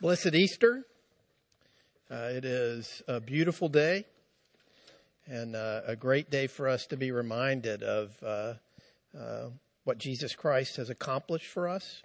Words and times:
Blessed 0.00 0.32
Easter. 0.32 0.84
Uh, 2.08 2.30
it 2.30 2.44
is 2.44 3.02
a 3.08 3.20
beautiful 3.20 3.68
day 3.68 4.04
and 5.26 5.56
uh, 5.56 5.80
a 5.88 5.96
great 5.96 6.30
day 6.30 6.46
for 6.46 6.68
us 6.68 6.86
to 6.86 6.96
be 6.96 7.10
reminded 7.10 7.82
of 7.82 8.12
uh, 8.22 8.54
uh 9.18 9.48
what 9.82 9.98
Jesus 9.98 10.36
Christ 10.36 10.76
has 10.76 10.88
accomplished 10.88 11.48
for 11.48 11.66
us. 11.66 12.02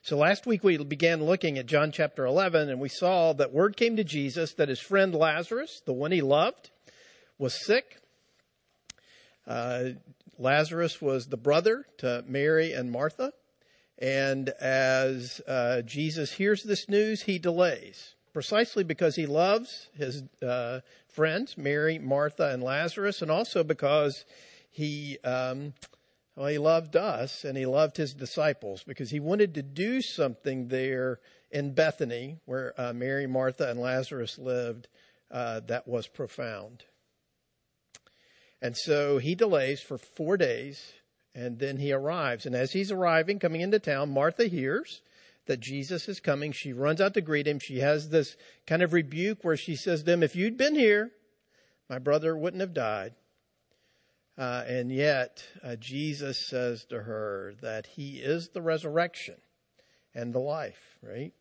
So 0.00 0.16
last 0.16 0.46
week 0.46 0.64
we 0.64 0.78
began 0.78 1.22
looking 1.22 1.58
at 1.58 1.66
John 1.66 1.92
chapter 1.92 2.24
11 2.24 2.70
and 2.70 2.80
we 2.80 2.88
saw 2.88 3.34
that 3.34 3.52
word 3.52 3.76
came 3.76 3.96
to 3.96 4.04
Jesus 4.04 4.54
that 4.54 4.70
his 4.70 4.80
friend 4.80 5.14
Lazarus, 5.14 5.82
the 5.84 5.92
one 5.92 6.12
he 6.12 6.22
loved, 6.22 6.70
was 7.36 7.62
sick. 7.66 7.98
Uh, 9.46 9.90
Lazarus 10.38 11.02
was 11.02 11.26
the 11.26 11.36
brother 11.36 11.84
to 11.98 12.24
Mary 12.26 12.72
and 12.72 12.90
Martha. 12.90 13.34
And 13.98 14.48
as 14.60 15.40
uh, 15.46 15.82
Jesus 15.82 16.32
hears 16.32 16.62
this 16.62 16.88
news, 16.88 17.22
he 17.22 17.38
delays, 17.38 18.14
precisely 18.32 18.84
because 18.84 19.16
he 19.16 19.26
loves 19.26 19.88
his 19.96 20.24
uh, 20.42 20.80
friends, 21.08 21.56
Mary, 21.56 21.98
Martha, 21.98 22.50
and 22.50 22.62
Lazarus, 22.62 23.22
and 23.22 23.30
also 23.30 23.62
because 23.62 24.24
he, 24.68 25.18
um, 25.22 25.74
well, 26.34 26.48
he 26.48 26.58
loved 26.58 26.96
us 26.96 27.44
and 27.44 27.56
he 27.56 27.66
loved 27.66 27.96
his 27.96 28.12
disciples 28.12 28.82
because 28.82 29.10
he 29.10 29.20
wanted 29.20 29.54
to 29.54 29.62
do 29.62 30.02
something 30.02 30.68
there 30.68 31.20
in 31.52 31.72
Bethany, 31.72 32.38
where 32.46 32.74
uh, 32.76 32.92
Mary, 32.92 33.28
Martha, 33.28 33.70
and 33.70 33.78
Lazarus 33.78 34.38
lived, 34.38 34.88
uh, 35.30 35.60
that 35.68 35.86
was 35.86 36.08
profound. 36.08 36.84
And 38.60 38.76
so 38.76 39.18
he 39.18 39.36
delays 39.36 39.80
for 39.80 39.98
four 39.98 40.36
days 40.36 40.94
and 41.34 41.58
then 41.58 41.78
he 41.78 41.92
arrives. 41.92 42.46
And 42.46 42.54
as 42.54 42.72
he's 42.72 42.92
arriving, 42.92 43.38
coming 43.38 43.60
into 43.60 43.78
town, 43.78 44.10
Martha 44.10 44.46
hears 44.46 45.02
that 45.46 45.60
Jesus 45.60 46.08
is 46.08 46.20
coming. 46.20 46.52
She 46.52 46.72
runs 46.72 47.00
out 47.00 47.14
to 47.14 47.20
greet 47.20 47.46
him. 47.46 47.58
She 47.58 47.80
has 47.80 48.08
this 48.08 48.36
kind 48.66 48.82
of 48.82 48.92
rebuke 48.92 49.42
where 49.42 49.56
she 49.56 49.76
says 49.76 50.02
to 50.02 50.12
him, 50.12 50.22
If 50.22 50.36
you'd 50.36 50.56
been 50.56 50.74
here, 50.74 51.10
my 51.88 51.98
brother 51.98 52.36
wouldn't 52.36 52.60
have 52.60 52.74
died. 52.74 53.14
Uh, 54.36 54.64
and 54.66 54.90
yet, 54.90 55.44
uh, 55.62 55.76
Jesus 55.76 56.48
says 56.48 56.84
to 56.86 57.02
her 57.02 57.54
that 57.62 57.86
he 57.86 58.16
is 58.16 58.48
the 58.48 58.62
resurrection 58.62 59.36
and 60.12 60.32
the 60.32 60.40
life, 60.40 60.98
right? 61.02 61.32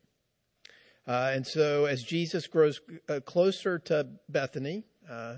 Uh, 1.07 1.31
and 1.33 1.45
so, 1.45 1.85
as 1.85 2.03
Jesus 2.03 2.47
grows 2.47 2.79
uh, 3.09 3.19
closer 3.25 3.79
to 3.79 4.07
Bethany, 4.29 4.83
uh, 5.09 5.37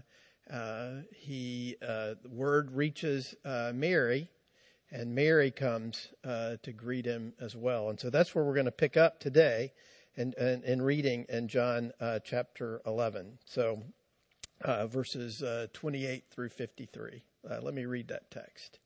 uh, 0.52 0.90
he 1.16 1.75
word 2.30 2.72
reaches 2.72 3.34
Mary 3.44 4.30
and 4.95 5.13
Mary 5.13 5.51
comes 5.51 6.07
uh, 6.23 6.55
to 6.63 6.71
greet 6.71 7.05
him 7.05 7.33
as 7.41 7.53
well. 7.53 7.89
And 7.89 7.99
so 7.99 8.09
that's 8.09 8.33
where 8.33 8.45
we're 8.45 8.53
going 8.53 8.65
to 8.65 8.71
pick 8.71 8.95
up 8.95 9.19
today 9.19 9.73
in, 10.15 10.33
in, 10.38 10.63
in 10.63 10.81
reading 10.81 11.25
in 11.27 11.49
John 11.49 11.91
uh, 11.99 12.19
chapter 12.23 12.81
11. 12.85 13.39
So 13.43 13.83
uh, 14.61 14.88
verses 14.88 15.43
uh, 15.43 15.67
28 15.73 16.23
through 16.31 16.47
53. 16.47 17.23
Uh, 17.49 17.59
let 17.61 17.73
me 17.73 17.83
read 17.83 18.07
that 18.07 18.31
text. 18.31 18.79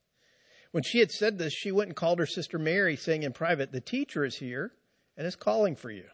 When 0.72 0.82
she 0.82 0.98
had 0.98 1.12
said 1.12 1.38
this, 1.38 1.54
she 1.54 1.72
went 1.72 1.90
and 1.90 1.96
called 1.96 2.18
her 2.18 2.26
sister 2.26 2.58
Mary, 2.58 2.96
saying 2.96 3.22
in 3.22 3.32
private, 3.32 3.72
The 3.72 3.80
teacher 3.80 4.26
is 4.26 4.38
here 4.38 4.72
and 5.16 5.28
is 5.28 5.36
calling 5.36 5.76
for 5.76 5.92
you. 5.92 6.06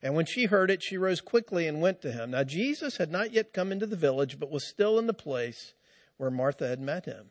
And 0.00 0.14
when 0.14 0.26
she 0.26 0.46
heard 0.46 0.70
it, 0.70 0.80
she 0.80 0.96
rose 0.96 1.20
quickly 1.20 1.66
and 1.66 1.80
went 1.80 2.02
to 2.02 2.12
him. 2.12 2.30
Now 2.30 2.44
Jesus 2.44 2.98
had 2.98 3.10
not 3.10 3.32
yet 3.32 3.52
come 3.52 3.72
into 3.72 3.86
the 3.86 3.96
village, 3.96 4.38
but 4.38 4.50
was 4.50 4.68
still 4.68 4.96
in 5.00 5.08
the 5.08 5.12
place 5.12 5.74
where 6.18 6.30
Martha 6.30 6.68
had 6.68 6.80
met 6.80 7.04
him. 7.04 7.30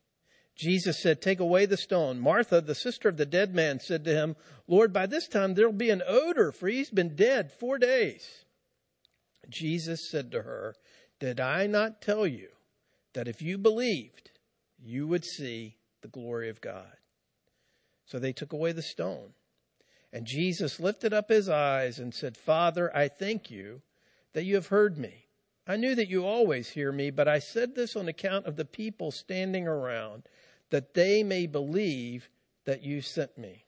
Jesus 0.55 1.01
said, 1.01 1.21
Take 1.21 1.39
away 1.39 1.65
the 1.65 1.77
stone. 1.77 2.19
Martha, 2.19 2.61
the 2.61 2.75
sister 2.75 3.09
of 3.09 3.17
the 3.17 3.25
dead 3.25 3.53
man, 3.53 3.79
said 3.79 4.03
to 4.05 4.13
him, 4.13 4.35
Lord, 4.67 4.93
by 4.93 5.05
this 5.05 5.27
time 5.27 5.53
there'll 5.53 5.73
be 5.73 5.89
an 5.89 6.03
odor, 6.07 6.51
for 6.51 6.67
he's 6.67 6.89
been 6.89 7.15
dead 7.15 7.51
four 7.51 7.77
days. 7.77 8.45
Jesus 9.49 10.09
said 10.09 10.31
to 10.31 10.43
her, 10.43 10.75
Did 11.19 11.39
I 11.39 11.67
not 11.67 12.01
tell 12.01 12.27
you 12.27 12.49
that 13.13 13.27
if 13.27 13.41
you 13.41 13.57
believed, 13.57 14.31
you 14.79 15.07
would 15.07 15.25
see 15.25 15.77
the 16.01 16.07
glory 16.07 16.49
of 16.49 16.61
God? 16.61 16.93
So 18.05 18.19
they 18.19 18.33
took 18.33 18.53
away 18.53 18.71
the 18.71 18.81
stone. 18.81 19.33
And 20.13 20.25
Jesus 20.25 20.79
lifted 20.79 21.13
up 21.13 21.29
his 21.29 21.47
eyes 21.47 21.97
and 21.97 22.13
said, 22.13 22.35
Father, 22.35 22.95
I 22.95 23.07
thank 23.07 23.49
you 23.49 23.81
that 24.33 24.43
you 24.43 24.55
have 24.55 24.67
heard 24.67 24.97
me. 24.97 25.27
I 25.67 25.77
knew 25.77 25.95
that 25.95 26.09
you 26.09 26.25
always 26.25 26.69
hear 26.71 26.91
me, 26.91 27.11
but 27.11 27.27
I 27.27 27.39
said 27.39 27.75
this 27.75 27.95
on 27.95 28.07
account 28.07 28.45
of 28.45 28.55
the 28.55 28.65
people 28.65 29.11
standing 29.11 29.67
around 29.67 30.23
that 30.71 30.93
they 30.93 31.23
may 31.23 31.45
believe 31.45 32.29
that 32.65 32.83
you 32.83 33.01
sent 33.01 33.37
me. 33.37 33.65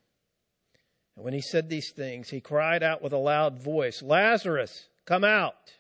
And 1.16 1.24
when 1.24 1.34
he 1.34 1.42
said 1.42 1.70
these 1.70 1.92
things, 1.92 2.30
he 2.30 2.42
cried 2.42 2.82
out 2.82 3.02
with 3.02 3.14
a 3.14 3.18
loud 3.18 3.60
voice, 3.60 4.02
Lazarus, 4.02 4.90
come 5.06 5.24
out. 5.24 5.74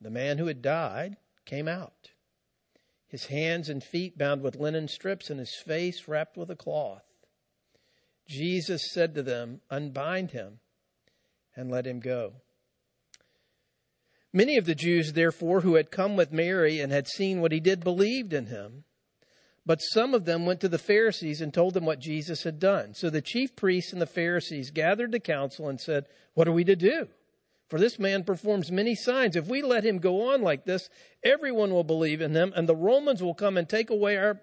The 0.00 0.10
man 0.10 0.38
who 0.38 0.46
had 0.46 0.62
died 0.62 1.16
came 1.44 1.68
out, 1.68 2.10
his 3.08 3.26
hands 3.26 3.68
and 3.68 3.82
feet 3.82 4.16
bound 4.16 4.42
with 4.42 4.56
linen 4.56 4.88
strips 4.88 5.30
and 5.30 5.38
his 5.38 5.54
face 5.64 6.08
wrapped 6.08 6.36
with 6.36 6.50
a 6.50 6.56
cloth. 6.56 7.04
Jesus 8.28 8.92
said 8.92 9.14
to 9.14 9.22
them, 9.22 9.60
Unbind 9.70 10.30
him 10.30 10.60
and 11.54 11.70
let 11.70 11.86
him 11.86 12.00
go. 12.00 12.34
Many 14.32 14.56
of 14.56 14.64
the 14.64 14.74
Jews, 14.74 15.12
therefore, 15.12 15.60
who 15.60 15.74
had 15.74 15.90
come 15.90 16.16
with 16.16 16.32
Mary 16.32 16.80
and 16.80 16.90
had 16.90 17.06
seen 17.06 17.40
what 17.40 17.52
he 17.52 17.60
did, 17.60 17.84
believed 17.84 18.32
in 18.32 18.46
him. 18.46 18.84
But 19.64 19.80
some 19.80 20.12
of 20.12 20.24
them 20.24 20.44
went 20.44 20.60
to 20.60 20.68
the 20.68 20.78
Pharisees 20.78 21.40
and 21.40 21.54
told 21.54 21.74
them 21.74 21.84
what 21.84 22.00
Jesus 22.00 22.42
had 22.42 22.58
done. 22.58 22.94
So 22.94 23.10
the 23.10 23.22
chief 23.22 23.54
priests 23.54 23.92
and 23.92 24.02
the 24.02 24.06
Pharisees 24.06 24.70
gathered 24.72 25.12
the 25.12 25.20
council 25.20 25.68
and 25.68 25.80
said, 25.80 26.06
What 26.34 26.48
are 26.48 26.52
we 26.52 26.64
to 26.64 26.74
do? 26.74 27.08
For 27.68 27.78
this 27.78 27.98
man 27.98 28.24
performs 28.24 28.70
many 28.70 28.94
signs. 28.94 29.36
If 29.36 29.46
we 29.46 29.62
let 29.62 29.84
him 29.84 29.98
go 29.98 30.30
on 30.30 30.42
like 30.42 30.66
this, 30.66 30.90
everyone 31.24 31.70
will 31.70 31.84
believe 31.84 32.20
in 32.20 32.34
him, 32.34 32.52
and 32.54 32.68
the 32.68 32.76
Romans 32.76 33.22
will 33.22 33.34
come 33.34 33.56
and 33.56 33.66
take 33.66 33.88
away, 33.88 34.18
our, 34.18 34.38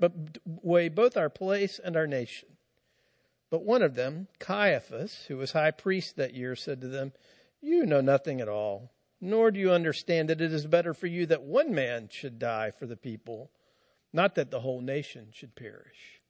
away 0.64 0.90
both 0.90 1.16
our 1.16 1.30
place 1.30 1.80
and 1.84 1.96
our 1.96 2.08
nation. 2.08 2.50
But 3.52 3.64
one 3.64 3.84
of 3.84 3.96
them, 3.96 4.30
Caiaphas, 4.40 5.26
who 5.28 5.38
was 5.38 5.52
high 5.52 5.72
priest 5.72 6.16
that 6.16 6.34
year, 6.34 6.56
said 6.56 6.82
to 6.82 6.88
them, 6.88 7.14
You 7.62 7.86
know 7.86 8.02
nothing 8.02 8.42
at 8.42 8.50
all, 8.50 8.92
nor 9.22 9.52
do 9.52 9.60
you 9.60 9.72
understand 9.72 10.30
that 10.30 10.42
it 10.42 10.54
is 10.54 10.66
better 10.66 10.94
for 10.96 11.08
you 11.08 11.26
that 11.28 11.44
one 11.44 11.72
man 11.74 12.10
should 12.12 12.40
die 12.40 12.72
for 12.72 12.88
the 12.88 12.98
people 12.98 13.52
not 14.12 14.36
that 14.36 14.52
the 14.52 14.62
whole 14.62 14.82
nation 14.82 15.28
should 15.32 15.56
perish. 15.56 16.22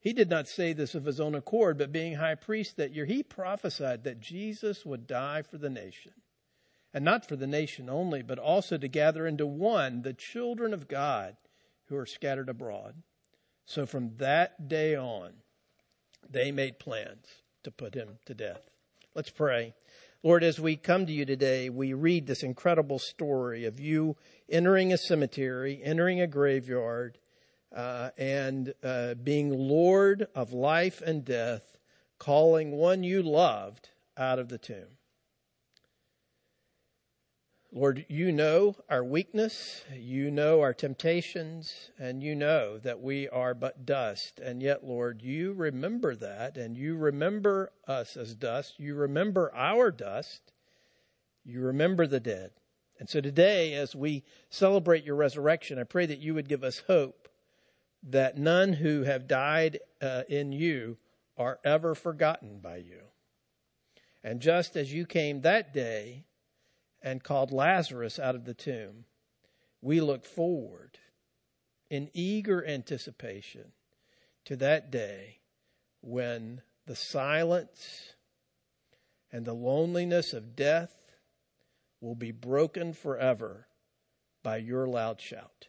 He 0.00 0.12
did 0.12 0.28
not 0.28 0.48
say 0.48 0.72
this 0.72 0.94
of 0.94 1.04
his 1.04 1.20
own 1.20 1.34
accord, 1.34 1.78
but 1.78 1.92
being 1.92 2.14
high 2.14 2.34
priest 2.34 2.76
that 2.76 2.92
year, 2.92 3.04
he 3.04 3.22
prophesied 3.22 4.02
that 4.04 4.20
Jesus 4.20 4.84
would 4.84 5.06
die 5.06 5.42
for 5.42 5.58
the 5.58 5.70
nation. 5.70 6.12
And 6.92 7.04
not 7.04 7.26
for 7.26 7.36
the 7.36 7.46
nation 7.46 7.88
only, 7.88 8.22
but 8.22 8.38
also 8.38 8.76
to 8.76 8.88
gather 8.88 9.26
into 9.26 9.46
one 9.46 10.02
the 10.02 10.12
children 10.12 10.74
of 10.74 10.88
God 10.88 11.36
who 11.86 11.96
are 11.96 12.06
scattered 12.06 12.48
abroad. 12.48 13.02
So 13.64 13.86
from 13.86 14.16
that 14.16 14.68
day 14.68 14.96
on, 14.96 15.34
they 16.28 16.50
made 16.50 16.78
plans 16.78 17.26
to 17.62 17.70
put 17.70 17.94
him 17.94 18.18
to 18.26 18.34
death. 18.34 18.62
Let's 19.14 19.30
pray. 19.30 19.74
Lord, 20.24 20.44
as 20.44 20.60
we 20.60 20.76
come 20.76 21.06
to 21.06 21.12
you 21.12 21.24
today, 21.24 21.68
we 21.68 21.94
read 21.94 22.28
this 22.28 22.44
incredible 22.44 23.00
story 23.00 23.64
of 23.64 23.80
you 23.80 24.16
entering 24.48 24.92
a 24.92 24.96
cemetery, 24.96 25.80
entering 25.82 26.20
a 26.20 26.28
graveyard, 26.28 27.18
uh, 27.74 28.10
and 28.16 28.72
uh, 28.84 29.14
being 29.14 29.50
Lord 29.50 30.28
of 30.32 30.52
life 30.52 31.02
and 31.04 31.24
death, 31.24 31.76
calling 32.20 32.70
one 32.70 33.02
you 33.02 33.20
loved 33.20 33.88
out 34.16 34.38
of 34.38 34.48
the 34.48 34.58
tomb. 34.58 34.96
Lord, 37.74 38.04
you 38.10 38.32
know 38.32 38.76
our 38.90 39.02
weakness, 39.02 39.82
you 39.96 40.30
know 40.30 40.60
our 40.60 40.74
temptations, 40.74 41.90
and 41.98 42.22
you 42.22 42.34
know 42.34 42.76
that 42.76 43.00
we 43.00 43.30
are 43.30 43.54
but 43.54 43.86
dust. 43.86 44.38
And 44.40 44.62
yet, 44.62 44.84
Lord, 44.84 45.22
you 45.22 45.54
remember 45.54 46.14
that, 46.16 46.58
and 46.58 46.76
you 46.76 46.96
remember 46.96 47.72
us 47.88 48.14
as 48.14 48.34
dust. 48.34 48.78
You 48.78 48.94
remember 48.94 49.50
our 49.54 49.90
dust. 49.90 50.52
You 51.46 51.62
remember 51.62 52.06
the 52.06 52.20
dead. 52.20 52.50
And 53.00 53.08
so 53.08 53.22
today, 53.22 53.72
as 53.72 53.96
we 53.96 54.22
celebrate 54.50 55.04
your 55.04 55.16
resurrection, 55.16 55.78
I 55.78 55.84
pray 55.84 56.04
that 56.04 56.20
you 56.20 56.34
would 56.34 56.50
give 56.50 56.62
us 56.62 56.82
hope 56.86 57.26
that 58.02 58.36
none 58.36 58.74
who 58.74 59.04
have 59.04 59.26
died 59.26 59.78
uh, 60.02 60.24
in 60.28 60.52
you 60.52 60.98
are 61.38 61.58
ever 61.64 61.94
forgotten 61.94 62.58
by 62.58 62.76
you. 62.76 63.00
And 64.22 64.40
just 64.42 64.76
as 64.76 64.92
you 64.92 65.06
came 65.06 65.40
that 65.40 65.72
day, 65.72 66.26
and 67.02 67.22
called 67.22 67.52
Lazarus 67.52 68.18
out 68.18 68.34
of 68.34 68.44
the 68.44 68.54
tomb, 68.54 69.04
we 69.80 70.00
look 70.00 70.24
forward 70.24 70.98
in 71.90 72.10
eager 72.14 72.64
anticipation 72.64 73.72
to 74.44 74.56
that 74.56 74.90
day 74.90 75.40
when 76.00 76.62
the 76.86 76.96
silence 76.96 78.14
and 79.30 79.44
the 79.44 79.54
loneliness 79.54 80.32
of 80.32 80.56
death 80.56 80.94
will 82.00 82.14
be 82.14 82.32
broken 82.32 82.92
forever 82.92 83.66
by 84.42 84.56
your 84.56 84.86
loud 84.86 85.20
shout. 85.20 85.68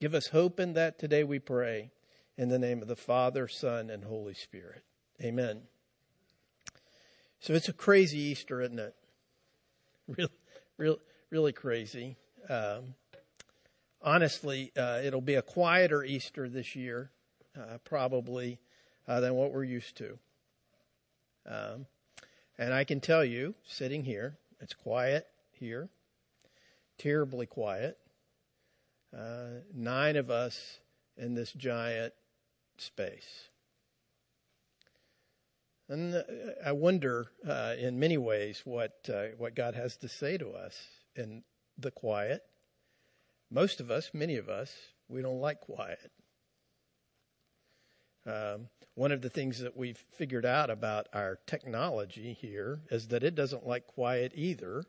Give 0.00 0.14
us 0.14 0.28
hope 0.28 0.60
in 0.60 0.74
that 0.74 0.98
today, 0.98 1.24
we 1.24 1.38
pray, 1.38 1.90
in 2.36 2.48
the 2.48 2.58
name 2.58 2.82
of 2.82 2.88
the 2.88 2.94
Father, 2.94 3.48
Son, 3.48 3.90
and 3.90 4.04
Holy 4.04 4.34
Spirit. 4.34 4.84
Amen. 5.20 5.62
So 7.40 7.52
it's 7.54 7.68
a 7.68 7.72
crazy 7.72 8.18
Easter, 8.18 8.60
isn't 8.60 8.78
it? 8.78 8.94
really, 10.16 10.30
really, 10.78 10.98
really 11.30 11.52
crazy. 11.52 12.16
Um, 12.48 12.94
honestly, 14.00 14.72
uh, 14.76 15.00
it'll 15.04 15.20
be 15.20 15.34
a 15.34 15.42
quieter 15.42 16.02
Easter 16.02 16.48
this 16.48 16.74
year, 16.74 17.10
uh, 17.58 17.78
probably, 17.84 18.58
uh, 19.06 19.20
than 19.20 19.34
what 19.34 19.52
we're 19.52 19.64
used 19.64 19.96
to. 19.98 20.18
Um, 21.46 21.86
and 22.58 22.72
I 22.72 22.84
can 22.84 23.00
tell 23.00 23.24
you, 23.24 23.54
sitting 23.66 24.04
here, 24.04 24.38
it's 24.60 24.72
quiet 24.72 25.26
here, 25.52 25.90
terribly 26.96 27.46
quiet. 27.46 27.98
Uh, 29.16 29.60
nine 29.74 30.16
of 30.16 30.30
us 30.30 30.80
in 31.16 31.34
this 31.34 31.52
giant 31.52 32.14
space. 32.78 33.48
And 35.88 36.14
uh, 36.14 36.22
I 36.64 36.72
wonder, 36.72 37.28
uh, 37.46 37.74
in 37.78 37.98
many 37.98 38.18
ways, 38.18 38.62
what 38.64 39.08
uh, 39.12 39.28
what 39.38 39.54
God 39.54 39.74
has 39.74 39.96
to 39.98 40.08
say 40.08 40.36
to 40.36 40.50
us 40.50 40.76
in 41.16 41.42
the 41.78 41.90
quiet. 41.90 42.42
Most 43.50 43.80
of 43.80 43.90
us, 43.90 44.10
many 44.12 44.36
of 44.36 44.48
us, 44.48 44.74
we 45.08 45.22
don't 45.22 45.40
like 45.40 45.60
quiet. 45.60 46.10
Um, 48.26 48.68
one 48.94 49.12
of 49.12 49.22
the 49.22 49.30
things 49.30 49.60
that 49.60 49.76
we've 49.76 50.04
figured 50.18 50.44
out 50.44 50.68
about 50.68 51.06
our 51.14 51.38
technology 51.46 52.36
here 52.38 52.80
is 52.90 53.08
that 53.08 53.22
it 53.22 53.34
doesn't 53.34 53.66
like 53.66 53.86
quiet 53.86 54.32
either. 54.34 54.84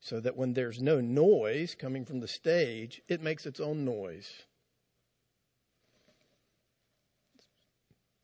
So 0.00 0.20
that 0.20 0.36
when 0.36 0.52
there's 0.52 0.80
no 0.80 1.00
noise 1.00 1.74
coming 1.74 2.04
from 2.04 2.20
the 2.20 2.28
stage, 2.28 3.02
it 3.08 3.20
makes 3.20 3.46
its 3.46 3.58
own 3.58 3.84
noise. 3.84 4.30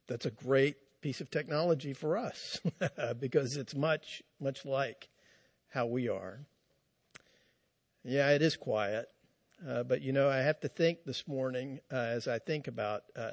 That's 0.06 0.24
a 0.24 0.30
great 0.30 0.76
piece 1.04 1.20
of 1.20 1.30
technology 1.30 1.92
for 1.92 2.16
us 2.16 2.58
because 3.20 3.58
it's 3.58 3.74
much, 3.74 4.22
much 4.40 4.64
like 4.64 5.10
how 5.68 5.84
we 5.84 6.08
are. 6.08 6.40
Yeah, 8.02 8.30
it 8.30 8.40
is 8.40 8.56
quiet. 8.56 9.08
Uh, 9.68 9.82
but 9.82 10.00
you 10.00 10.14
know, 10.14 10.30
I 10.30 10.38
have 10.38 10.60
to 10.60 10.68
think 10.68 11.04
this 11.04 11.28
morning 11.28 11.80
uh, 11.92 11.96
as 11.96 12.26
I 12.26 12.38
think 12.38 12.68
about 12.68 13.02
uh, 13.14 13.32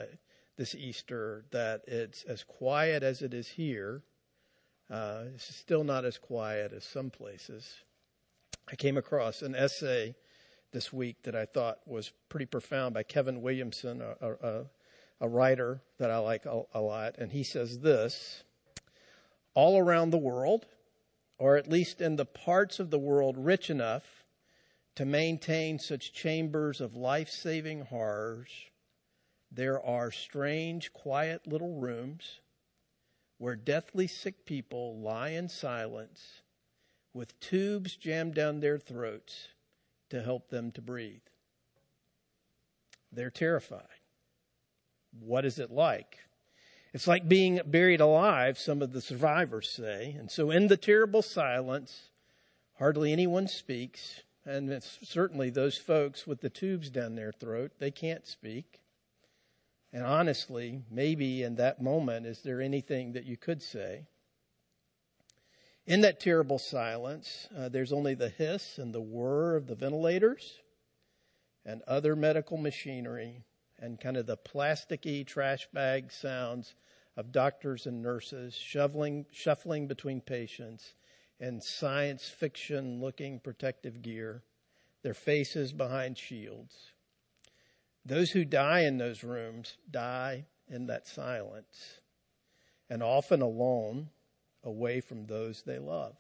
this 0.58 0.76
Easter 0.76 1.46
that 1.52 1.84
it's 1.88 2.24
as 2.24 2.44
quiet 2.44 3.04
as 3.04 3.22
it 3.22 3.34
is 3.34 3.48
here. 3.48 4.04
Uh, 4.90 5.24
it's 5.34 5.56
still 5.56 5.86
not 5.86 6.04
as 6.04 6.18
quiet 6.18 6.74
as 6.74 6.84
some 6.84 7.10
places. 7.10 7.74
I 8.70 8.76
came 8.76 8.98
across 8.98 9.42
an 9.42 9.56
essay 9.56 10.14
this 10.74 10.92
week 10.92 11.24
that 11.24 11.38
I 11.38 11.46
thought 11.46 11.80
was 11.86 12.12
pretty 12.28 12.48
profound 12.48 12.96
by 12.96 13.04
Kevin 13.04 13.42
Williamson, 13.42 14.02
a, 14.02 14.32
a, 14.46 14.66
a 15.22 15.30
writer 15.30 15.82
that 16.00 16.10
I 16.10 16.18
like 16.18 16.46
a, 16.46 16.64
a 16.74 16.82
lot, 16.82 17.16
and 17.20 17.32
he 17.32 17.44
says 17.44 17.80
this 17.80 18.44
all 19.54 19.78
around 19.78 20.10
the 20.10 20.18
world, 20.18 20.66
or 21.38 21.58
at 21.58 21.70
least 21.70 22.02
in 22.02 22.16
the 22.16 22.26
parts 22.26 22.80
of 22.80 22.90
the 22.90 23.00
world 23.00 23.38
rich 23.38 23.70
enough 23.70 24.24
to 24.96 25.06
maintain 25.06 25.80
such 25.80 26.12
chambers 26.12 26.82
of 26.82 26.96
life 26.96 27.30
saving 27.30 27.82
horrors, 27.82 28.50
there 29.52 29.82
are 29.82 30.12
strange, 30.12 30.92
quiet 30.92 31.46
little 31.46 31.76
rooms 31.76 32.40
where 33.38 33.56
deathly 33.56 34.08
sick 34.08 34.46
people 34.46 35.00
lie 35.00 35.30
in 35.30 35.50
silence 35.50 36.42
with 37.14 37.40
tubes 37.40 37.96
jammed 37.96 38.34
down 38.34 38.60
their 38.60 38.78
throats 38.78 39.50
to 40.10 40.22
help 40.22 40.50
them 40.50 40.72
to 40.72 40.82
breathe. 40.82 41.22
They're 43.12 43.30
terrified. 43.30 44.01
What 45.20 45.46
is 45.46 45.60
it 45.60 45.72
like? 45.72 46.20
It's 46.94 47.08
like 47.08 47.30
being 47.30 47.62
buried 47.66 48.02
alive, 48.02 48.58
some 48.58 48.82
of 48.82 48.92
the 48.92 49.02
survivors 49.02 49.70
say. 49.70 50.16
And 50.18 50.30
so, 50.30 50.52
in 50.52 50.68
the 50.68 50.78
terrible 50.78 51.22
silence, 51.22 52.10
hardly 52.78 53.14
anyone 53.14 53.48
speaks. 53.48 54.24
And 54.46 54.82
certainly 55.04 55.50
those 55.50 55.78
folks 55.78 56.26
with 56.26 56.42
the 56.42 56.50
tubes 56.50 56.90
down 56.90 57.16
their 57.16 57.32
throat, 57.32 57.74
they 57.80 57.92
can't 57.92 58.26
speak. 58.26 58.80
And 59.94 60.04
honestly, 60.04 60.82
maybe 60.90 61.44
in 61.44 61.56
that 61.56 61.82
moment, 61.82 62.26
is 62.26 62.42
there 62.42 62.62
anything 62.62 63.14
that 63.14 63.26
you 63.26 63.38
could 63.38 63.62
say? 63.62 64.08
In 65.86 66.02
that 66.02 66.20
terrible 66.20 66.60
silence, 66.60 67.48
uh, 67.56 67.70
there's 67.70 67.92
only 67.92 68.16
the 68.16 68.30
hiss 68.30 68.78
and 68.78 68.94
the 68.94 69.02
whir 69.02 69.56
of 69.56 69.68
the 69.68 69.76
ventilators 69.76 70.60
and 71.66 71.82
other 71.88 72.16
medical 72.16 72.58
machinery 72.58 73.44
and 73.82 74.00
kind 74.00 74.16
of 74.16 74.28
the 74.28 74.38
plasticky 74.38 75.26
trash 75.26 75.68
bag 75.74 76.12
sounds 76.12 76.76
of 77.18 77.32
doctors 77.32 77.88
and 77.88 78.02
nurses 78.02 78.54
shoveling, 78.54 79.26
shuffling 79.32 79.88
between 79.88 80.22
patients 80.22 80.94
in 81.40 81.60
science 81.60 82.30
fiction 82.30 83.02
looking 83.02 83.40
protective 83.40 84.02
gear, 84.02 84.44
their 85.02 85.16
faces 85.16 85.74
behind 85.74 86.18
shields. 86.18 86.92
Those 88.06 88.32
who 88.32 88.46
die 88.46 88.82
in 88.82 88.98
those 88.98 89.24
rooms 89.24 89.78
die 89.90 90.46
in 90.70 90.86
that 90.88 91.08
silence 91.08 92.00
and 92.90 93.02
often 93.02 93.42
alone, 93.42 94.10
away 94.64 95.02
from 95.02 95.26
those 95.26 95.64
they 95.64 95.80
love. 95.80 96.16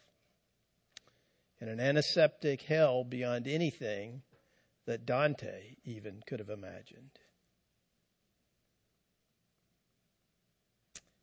In 1.60 1.68
an 1.68 1.80
antiseptic 1.80 2.64
hell 2.64 3.04
beyond 3.04 3.48
anything 3.48 4.24
that 4.86 5.06
Dante 5.06 5.76
even 5.84 6.24
could 6.26 6.40
have 6.40 6.50
imagined. 6.50 7.12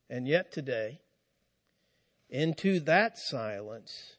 And 0.09 0.27
yet 0.27 0.51
today, 0.51 1.01
into 2.29 2.79
that 2.81 3.17
silence, 3.17 4.17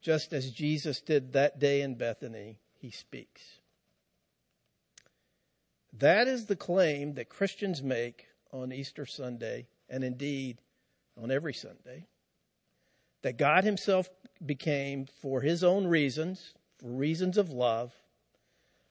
just 0.00 0.32
as 0.32 0.50
Jesus 0.50 1.00
did 1.00 1.32
that 1.32 1.58
day 1.58 1.80
in 1.82 1.94
Bethany, 1.94 2.58
he 2.74 2.90
speaks. 2.90 3.60
That 5.92 6.26
is 6.26 6.46
the 6.46 6.56
claim 6.56 7.14
that 7.14 7.28
Christians 7.28 7.82
make 7.82 8.26
on 8.52 8.72
Easter 8.72 9.06
Sunday, 9.06 9.68
and 9.88 10.02
indeed 10.02 10.60
on 11.20 11.30
every 11.30 11.54
Sunday. 11.54 12.06
That 13.22 13.36
God 13.36 13.64
Himself 13.64 14.08
became, 14.44 15.06
for 15.06 15.40
His 15.40 15.62
own 15.62 15.86
reasons, 15.86 16.54
for 16.78 16.88
reasons 16.88 17.38
of 17.38 17.50
love, 17.50 17.92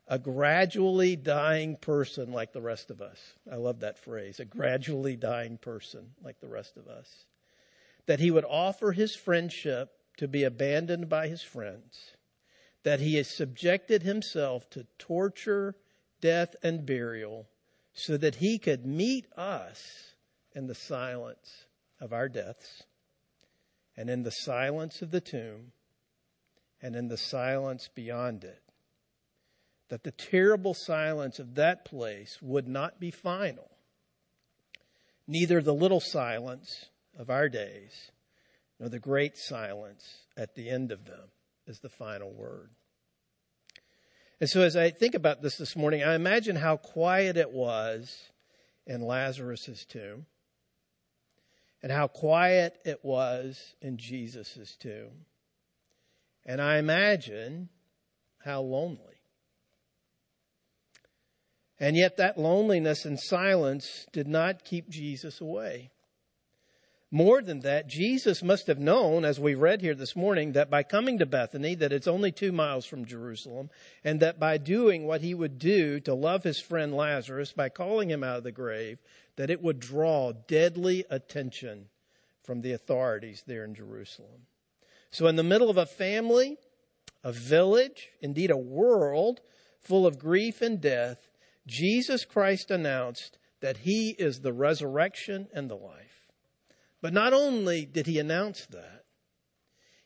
a 0.08 0.20
gradually 0.20 1.16
dying 1.16 1.76
person 1.78 2.32
like 2.32 2.54
the 2.54 2.62
rest 2.62 2.92
of 2.92 3.02
us. 3.02 3.20
I 3.52 3.56
love 3.56 3.80
that 3.80 3.98
phrase, 3.98 4.40
a 4.40 4.46
gradually 4.46 5.16
dying 5.16 5.58
person 5.58 6.12
like 6.24 6.40
the 6.40 6.48
rest 6.48 6.78
of 6.78 6.88
us. 6.88 7.26
That 8.08 8.20
he 8.20 8.32
would 8.32 8.46
offer 8.46 8.92
his 8.92 9.16
friendship 9.16 9.92
to 10.18 10.28
be 10.28 10.44
abandoned 10.44 11.08
by 11.08 11.28
his 11.28 11.42
friends. 11.42 12.16
That 12.84 13.00
he 13.00 13.16
has 13.16 13.28
subjected 13.28 14.04
himself 14.04 14.70
to 14.72 14.88
torture, 14.98 15.76
death, 16.20 16.56
and 16.64 16.86
burial 16.86 17.48
so 17.94 18.18
that 18.18 18.36
he 18.36 18.58
could 18.58 18.86
meet 18.86 19.28
us 19.38 20.16
in 20.54 20.68
the 20.68 20.76
silence 20.76 21.66
of 22.00 22.12
our 22.12 22.28
deaths 22.28 22.84
and 23.96 24.10
in 24.10 24.24
the 24.24 24.32
silence 24.32 25.02
of 25.02 25.12
the 25.12 25.22
tomb 25.22 25.72
and 26.82 26.96
in 26.96 27.08
the 27.08 27.18
silence 27.18 27.90
beyond 27.94 28.44
it 28.44 28.61
that 29.92 30.04
the 30.04 30.12
terrible 30.12 30.74
silence 30.74 31.38
of 31.38 31.56
that 31.56 31.84
place 31.84 32.38
would 32.42 32.66
not 32.66 32.98
be 32.98 33.12
final. 33.12 33.70
Neither 35.28 35.62
the 35.62 35.74
little 35.74 36.00
silence 36.00 36.86
of 37.20 37.30
our 37.30 37.50
days, 37.50 38.12
nor 38.80 38.88
the 38.88 39.00
great 39.00 39.38
silence 39.38 40.28
at 40.38 40.56
the 40.56 40.70
end 40.70 40.94
of 40.94 41.04
them. 41.04 41.30
is 41.68 41.80
the 41.80 41.90
final 41.90 42.32
word. 42.32 42.70
And 44.40 44.50
so 44.50 44.62
as 44.62 44.78
I 44.78 44.92
think 44.92 45.14
about 45.14 45.42
this 45.42 45.58
this 45.58 45.76
morning, 45.76 46.04
I 46.04 46.16
imagine 46.16 46.56
how 46.56 46.78
quiet 46.78 47.36
it 47.36 47.52
was 47.52 48.30
in 48.88 49.02
Lazarus' 49.02 49.86
tomb 49.86 50.26
and 51.84 51.92
how 51.92 52.08
quiet 52.08 52.80
it 52.86 53.04
was 53.04 53.76
in 53.82 53.98
Jesus' 53.98 54.78
tomb. 54.80 55.26
And 56.46 56.62
I 56.62 56.78
imagine 56.78 57.68
how 58.40 58.62
lonely. 58.62 59.11
And 61.82 61.98
yet 61.98 62.18
that 62.18 62.38
loneliness 62.38 63.06
and 63.06 63.20
silence 63.20 64.06
did 64.14 64.28
not 64.28 64.64
keep 64.64 64.88
Jesus 64.88 65.42
away. 65.42 65.90
More 67.10 67.42
than 67.42 67.62
that, 67.62 67.90
Jesus 67.90 68.44
must 68.44 68.68
have 68.68 68.80
known, 68.80 69.26
as 69.26 69.40
we 69.40 69.56
read 69.56 69.82
here 69.82 69.96
this 69.96 70.16
morning, 70.16 70.52
that 70.54 70.70
by 70.70 70.84
coming 70.84 71.18
to 71.18 71.26
Bethany, 71.26 71.74
that 71.76 71.92
it's 71.92 72.08
only 72.08 72.32
two 72.32 72.52
miles 72.52 72.86
from 72.86 73.04
Jerusalem, 73.04 73.70
and 74.04 74.20
that 74.20 74.40
by 74.40 74.58
doing 74.60 75.06
what 75.06 75.22
he 75.22 75.34
would 75.34 75.58
do 75.58 76.00
to 76.02 76.14
love 76.14 76.44
his 76.44 76.62
friend 76.62 76.96
Lazarus, 76.96 77.52
by 77.52 77.68
calling 77.68 78.10
him 78.10 78.24
out 78.24 78.38
of 78.38 78.44
the 78.44 78.52
grave, 78.52 79.00
that 79.36 79.50
it 79.50 79.62
would 79.62 79.80
draw 79.80 80.32
deadly 80.48 81.04
attention 81.10 81.90
from 82.44 82.62
the 82.62 82.74
authorities 82.74 83.44
there 83.48 83.66
in 83.66 83.74
Jerusalem. 83.74 84.46
So 85.10 85.26
in 85.28 85.36
the 85.36 85.44
middle 85.44 85.70
of 85.70 85.78
a 85.78 85.88
family, 85.88 86.58
a 87.24 87.32
village, 87.32 88.10
indeed 88.22 88.52
a 88.52 88.58
world 88.58 89.42
full 89.80 90.06
of 90.06 90.20
grief 90.20 90.62
and 90.62 90.80
death, 90.80 91.28
Jesus 91.68 92.26
Christ 92.26 92.72
announced 92.72 93.38
that 93.62 93.78
he 93.78 94.12
is 94.12 94.40
the 94.40 94.54
resurrection 94.54 95.48
and 95.54 95.70
the 95.70 95.76
life. 95.76 96.28
But 97.02 97.14
not 97.14 97.34
only 97.34 97.86
did 97.86 98.08
he 98.08 98.20
announce 98.20 98.66
that, 98.68 99.06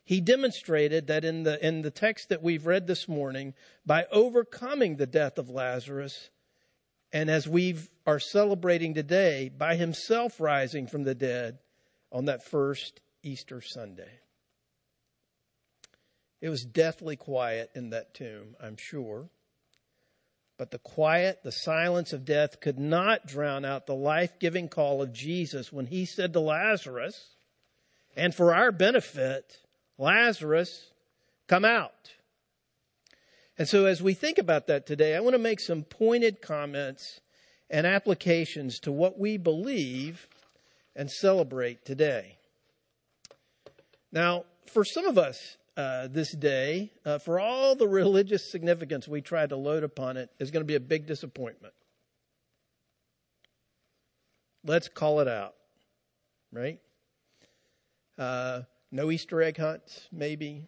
he 0.04 0.20
demonstrated 0.20 1.08
that 1.08 1.24
in 1.24 1.42
the, 1.42 1.64
in 1.66 1.82
the 1.82 1.90
text 1.90 2.28
that 2.28 2.42
we've 2.42 2.66
read 2.66 2.86
this 2.86 3.08
morning, 3.08 3.54
by 3.84 4.06
overcoming 4.12 4.96
the 4.96 5.06
death 5.06 5.36
of 5.36 5.50
Lazarus, 5.50 6.30
and 7.12 7.28
as 7.28 7.48
we 7.48 7.76
are 8.06 8.20
celebrating 8.20 8.94
today, 8.94 9.48
by 9.48 9.74
himself 9.74 10.38
rising 10.38 10.86
from 10.86 11.02
the 11.02 11.14
dead 11.14 11.58
on 12.12 12.26
that 12.26 12.44
first 12.44 13.00
Easter 13.22 13.60
Sunday. 13.60 14.20
It 16.40 16.50
was 16.50 16.64
deathly 16.64 17.16
quiet 17.16 17.70
in 17.74 17.90
that 17.90 18.14
tomb, 18.14 18.54
I'm 18.62 18.76
sure. 18.76 19.28
But 20.58 20.70
the 20.70 20.78
quiet, 20.78 21.40
the 21.42 21.52
silence 21.52 22.12
of 22.12 22.24
death 22.24 22.60
could 22.60 22.78
not 22.78 23.26
drown 23.26 23.64
out 23.64 23.86
the 23.86 23.94
life 23.94 24.38
giving 24.38 24.68
call 24.68 25.02
of 25.02 25.12
Jesus 25.12 25.72
when 25.72 25.86
he 25.86 26.06
said 26.06 26.32
to 26.32 26.40
Lazarus, 26.40 27.34
and 28.16 28.34
for 28.34 28.54
our 28.54 28.72
benefit, 28.72 29.58
Lazarus, 29.98 30.90
come 31.46 31.64
out. 31.64 32.12
And 33.58 33.68
so 33.68 33.84
as 33.84 34.02
we 34.02 34.14
think 34.14 34.38
about 34.38 34.66
that 34.66 34.86
today, 34.86 35.14
I 35.14 35.20
want 35.20 35.34
to 35.34 35.38
make 35.38 35.60
some 35.60 35.82
pointed 35.82 36.40
comments 36.40 37.20
and 37.68 37.86
applications 37.86 38.78
to 38.80 38.92
what 38.92 39.18
we 39.18 39.36
believe 39.36 40.28
and 40.94 41.10
celebrate 41.10 41.84
today. 41.84 42.36
Now, 44.12 44.44
for 44.72 44.84
some 44.84 45.06
of 45.06 45.18
us, 45.18 45.56
uh, 45.76 46.08
this 46.08 46.32
day, 46.32 46.92
uh, 47.04 47.18
for 47.18 47.38
all 47.38 47.74
the 47.74 47.86
religious 47.86 48.50
significance 48.50 49.06
we 49.06 49.20
try 49.20 49.46
to 49.46 49.56
load 49.56 49.84
upon 49.84 50.16
it, 50.16 50.30
is 50.38 50.50
going 50.50 50.62
to 50.62 50.66
be 50.66 50.74
a 50.74 50.80
big 50.80 51.06
disappointment. 51.06 51.74
Let's 54.64 54.88
call 54.88 55.20
it 55.20 55.28
out, 55.28 55.54
right? 56.50 56.80
Uh, 58.18 58.62
no 58.90 59.10
Easter 59.10 59.42
egg 59.42 59.58
hunts, 59.58 60.08
maybe. 60.10 60.64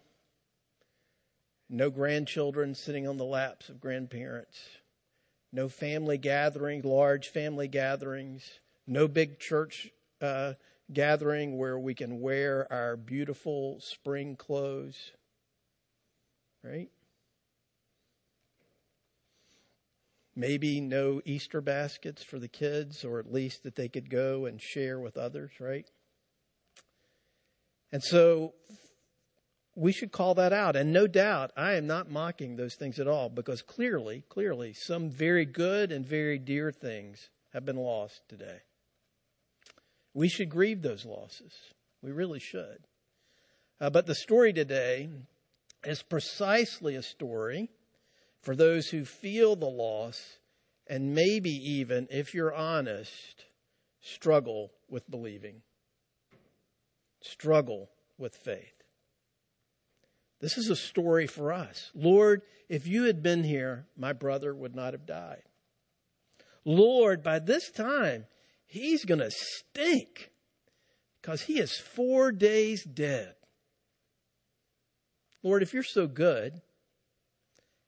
No 1.69 1.89
grandchildren 1.89 2.75
sitting 2.75 3.07
on 3.07 3.17
the 3.17 3.25
laps 3.25 3.69
of 3.69 3.79
grandparents. 3.79 4.59
No 5.51 5.67
family 5.67 6.17
gatherings, 6.17 6.85
large 6.85 7.27
family 7.29 7.67
gatherings. 7.67 8.59
No 8.87 9.07
big 9.07 9.39
church 9.39 9.89
uh, 10.21 10.53
gathering 10.91 11.57
where 11.57 11.77
we 11.77 11.93
can 11.93 12.19
wear 12.19 12.67
our 12.71 12.95
beautiful 12.97 13.79
spring 13.79 14.35
clothes. 14.35 15.11
Right? 16.63 16.89
Maybe 20.35 20.79
no 20.79 21.21
Easter 21.25 21.61
baskets 21.61 22.23
for 22.23 22.39
the 22.39 22.47
kids, 22.47 23.03
or 23.03 23.19
at 23.19 23.31
least 23.31 23.63
that 23.63 23.75
they 23.75 23.89
could 23.89 24.09
go 24.09 24.45
and 24.45 24.61
share 24.61 24.99
with 24.99 25.17
others, 25.17 25.51
right? 25.59 25.89
And 27.91 28.01
so 28.03 28.53
we 29.75 29.91
should 29.91 30.11
call 30.11 30.35
that 30.35 30.53
out. 30.53 30.75
And 30.75 30.93
no 30.93 31.07
doubt, 31.07 31.51
I 31.57 31.73
am 31.73 31.87
not 31.87 32.09
mocking 32.09 32.55
those 32.55 32.75
things 32.75 32.99
at 32.99 33.07
all 33.07 33.29
because 33.29 33.61
clearly, 33.61 34.23
clearly, 34.29 34.73
some 34.73 35.09
very 35.09 35.45
good 35.45 35.91
and 35.91 36.05
very 36.05 36.37
dear 36.39 36.71
things 36.71 37.29
have 37.53 37.65
been 37.65 37.77
lost 37.77 38.21
today. 38.29 38.59
We 40.13 40.29
should 40.29 40.49
grieve 40.49 40.81
those 40.81 41.05
losses. 41.05 41.53
We 42.01 42.11
really 42.11 42.39
should. 42.39 42.79
Uh, 43.79 43.89
but 43.89 44.05
the 44.05 44.15
story 44.15 44.53
today 44.53 45.09
is 45.83 46.03
precisely 46.03 46.95
a 46.95 47.03
story 47.03 47.69
for 48.41 48.55
those 48.55 48.87
who 48.87 49.05
feel 49.05 49.55
the 49.55 49.65
loss 49.65 50.39
and 50.87 51.13
maybe 51.13 51.51
even, 51.51 52.07
if 52.09 52.33
you're 52.33 52.53
honest, 52.53 53.45
struggle 54.01 54.71
with 54.89 55.09
believing, 55.09 55.61
struggle 57.21 57.89
with 58.17 58.35
faith. 58.35 58.83
This 60.41 60.57
is 60.57 60.69
a 60.69 60.75
story 60.75 61.27
for 61.27 61.53
us. 61.53 61.91
Lord, 61.93 62.41
if 62.69 62.87
you 62.87 63.03
had 63.03 63.21
been 63.21 63.43
here, 63.43 63.85
my 63.97 64.13
brother 64.13 64.55
would 64.55 64.75
not 64.75 64.93
have 64.93 65.05
died. 65.05 65.43
Lord, 66.65 67.23
by 67.23 67.39
this 67.39 67.69
time, 67.69 68.25
he's 68.69 69.03
going 69.03 69.19
to 69.19 69.31
stink 69.31 70.31
because 71.21 71.41
he 71.41 71.59
is 71.59 71.77
four 71.77 72.31
days 72.31 72.85
dead. 72.85 73.33
Lord, 75.43 75.63
if 75.63 75.73
you're 75.73 75.83
so 75.83 76.07
good, 76.07 76.61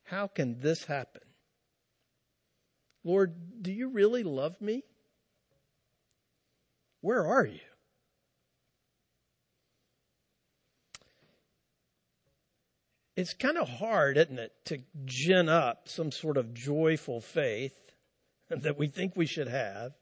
how 0.03 0.27
can 0.27 0.59
this 0.59 0.85
happen? 0.85 1.21
Lord, 3.03 3.61
do 3.61 3.71
you 3.71 3.89
really 3.89 4.23
love 4.23 4.59
me? 4.59 4.83
Where 7.01 7.25
are 7.25 7.45
you? 7.45 7.59
It's 13.15 13.33
kind 13.33 13.57
of 13.57 13.67
hard, 13.67 14.17
isn't 14.17 14.39
it, 14.39 14.53
to 14.65 14.79
gin 15.05 15.50
up 15.50 15.89
some 15.89 16.11
sort 16.11 16.38
of 16.38 16.53
joyful 16.53 17.21
faith 17.21 17.77
that 18.50 18.77
we 18.77 18.88
think 18.88 19.15
we 19.15 19.25
should 19.25 19.47
have 19.47 19.93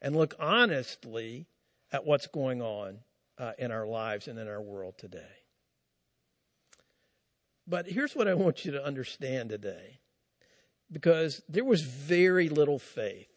and 0.00 0.16
look 0.16 0.34
honestly 0.38 1.46
at 1.92 2.04
what's 2.04 2.26
going 2.26 2.62
on 2.62 2.98
uh, 3.38 3.52
in 3.58 3.70
our 3.70 3.86
lives 3.86 4.28
and 4.28 4.38
in 4.38 4.48
our 4.48 4.60
world 4.60 4.94
today. 4.98 5.38
But 7.66 7.86
here's 7.86 8.16
what 8.16 8.28
I 8.28 8.34
want 8.34 8.64
you 8.64 8.72
to 8.72 8.84
understand 8.84 9.50
today. 9.50 10.00
Because 10.90 11.42
there 11.48 11.64
was 11.64 11.82
very 11.82 12.48
little 12.48 12.78
faith 12.78 13.28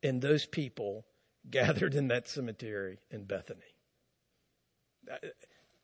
in 0.00 0.20
those 0.20 0.46
people 0.46 1.04
gathered 1.50 1.94
in 1.94 2.08
that 2.08 2.28
cemetery 2.28 2.98
in 3.10 3.24
Bethany. 3.24 3.60
Uh, 5.10 5.16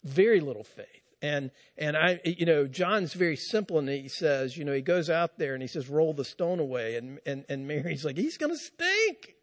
very 0.04 0.40
little 0.40 0.64
faith. 0.64 0.86
And, 1.22 1.50
and 1.78 1.96
I, 1.96 2.20
you 2.24 2.44
know, 2.44 2.66
John's 2.66 3.14
very 3.14 3.36
simple 3.36 3.78
and 3.78 3.88
he 3.88 4.08
says, 4.08 4.58
you 4.58 4.64
know, 4.64 4.74
he 4.74 4.82
goes 4.82 5.08
out 5.08 5.38
there 5.38 5.54
and 5.54 5.62
he 5.62 5.68
says, 5.68 5.88
roll 5.88 6.12
the 6.12 6.24
stone 6.24 6.60
away. 6.60 6.96
And, 6.96 7.18
and, 7.24 7.46
and 7.48 7.66
Mary's 7.66 8.04
like, 8.04 8.18
he's 8.18 8.36
going 8.36 8.52
to 8.52 8.58
stink. 8.58 9.34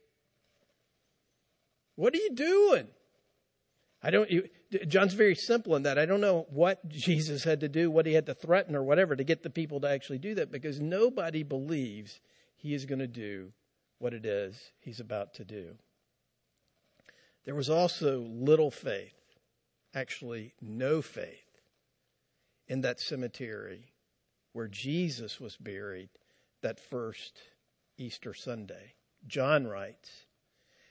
What 1.96 2.14
are 2.14 2.18
you 2.18 2.32
doing? 2.34 2.88
I 4.04 4.10
don't, 4.10 4.30
you, 4.32 4.50
John's 4.88 5.14
very 5.14 5.36
simple 5.36 5.76
in 5.76 5.84
that. 5.84 6.00
I 6.00 6.06
don't 6.06 6.22
know 6.22 6.48
what 6.50 6.88
Jesus 6.90 7.44
had 7.44 7.60
to 7.60 7.70
do, 7.70 7.92
what 7.92 8.06
he 8.06 8.14
had 8.14 8.26
to 8.26 8.34
threaten 8.34 8.76
or 8.76 8.84
whatever 8.84 9.16
to 9.16 9.24
get 9.24 9.44
the 9.44 9.50
people 9.50 9.80
to 9.82 9.90
actually 9.90 10.18
do 10.18 10.36
that 10.36 10.52
because 10.52 10.80
nobody 10.80 11.44
believes 11.44 12.20
he 12.56 12.74
is 12.74 12.86
going 12.86 13.00
to 13.00 13.08
do 13.08 13.52
what 14.00 14.14
it 14.14 14.26
is 14.26 14.60
he's 14.80 15.00
about 15.00 15.36
to 15.36 15.46
do. 15.46 15.76
There 17.46 17.56
was 17.56 17.70
also 17.70 18.22
little 18.22 18.72
faith, 18.72 19.16
actually 19.94 20.54
no 20.62 21.02
faith, 21.02 21.60
in 22.68 22.82
that 22.82 23.00
cemetery 23.00 23.94
where 24.54 24.68
Jesus 24.68 25.40
was 25.40 25.58
buried 25.58 26.10
that 26.62 26.80
first 26.80 27.40
Easter 27.98 28.34
Sunday. 28.34 28.94
John 29.28 29.68
writes, 29.68 30.10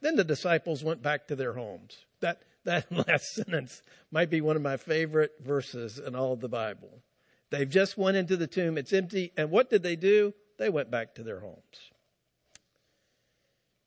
Then 0.00 0.16
the 0.16 0.24
disciples 0.24 0.82
went 0.82 1.02
back 1.02 1.28
to 1.28 1.36
their 1.36 1.52
homes. 1.52 1.96
That, 2.20 2.42
that 2.64 2.90
last 3.08 3.26
sentence 3.34 3.82
might 4.10 4.30
be 4.30 4.40
one 4.40 4.56
of 4.56 4.62
my 4.62 4.76
favorite 4.76 5.32
verses 5.40 5.98
in 5.98 6.14
all 6.14 6.32
of 6.32 6.40
the 6.40 6.48
Bible. 6.48 7.02
They've 7.50 7.68
just 7.68 7.98
went 7.98 8.16
into 8.16 8.36
the 8.36 8.46
tomb. 8.46 8.78
It's 8.78 8.92
empty. 8.92 9.32
And 9.36 9.50
what 9.50 9.70
did 9.70 9.82
they 9.82 9.96
do? 9.96 10.34
They 10.58 10.68
went 10.68 10.90
back 10.90 11.14
to 11.16 11.22
their 11.22 11.40
homes. 11.40 11.90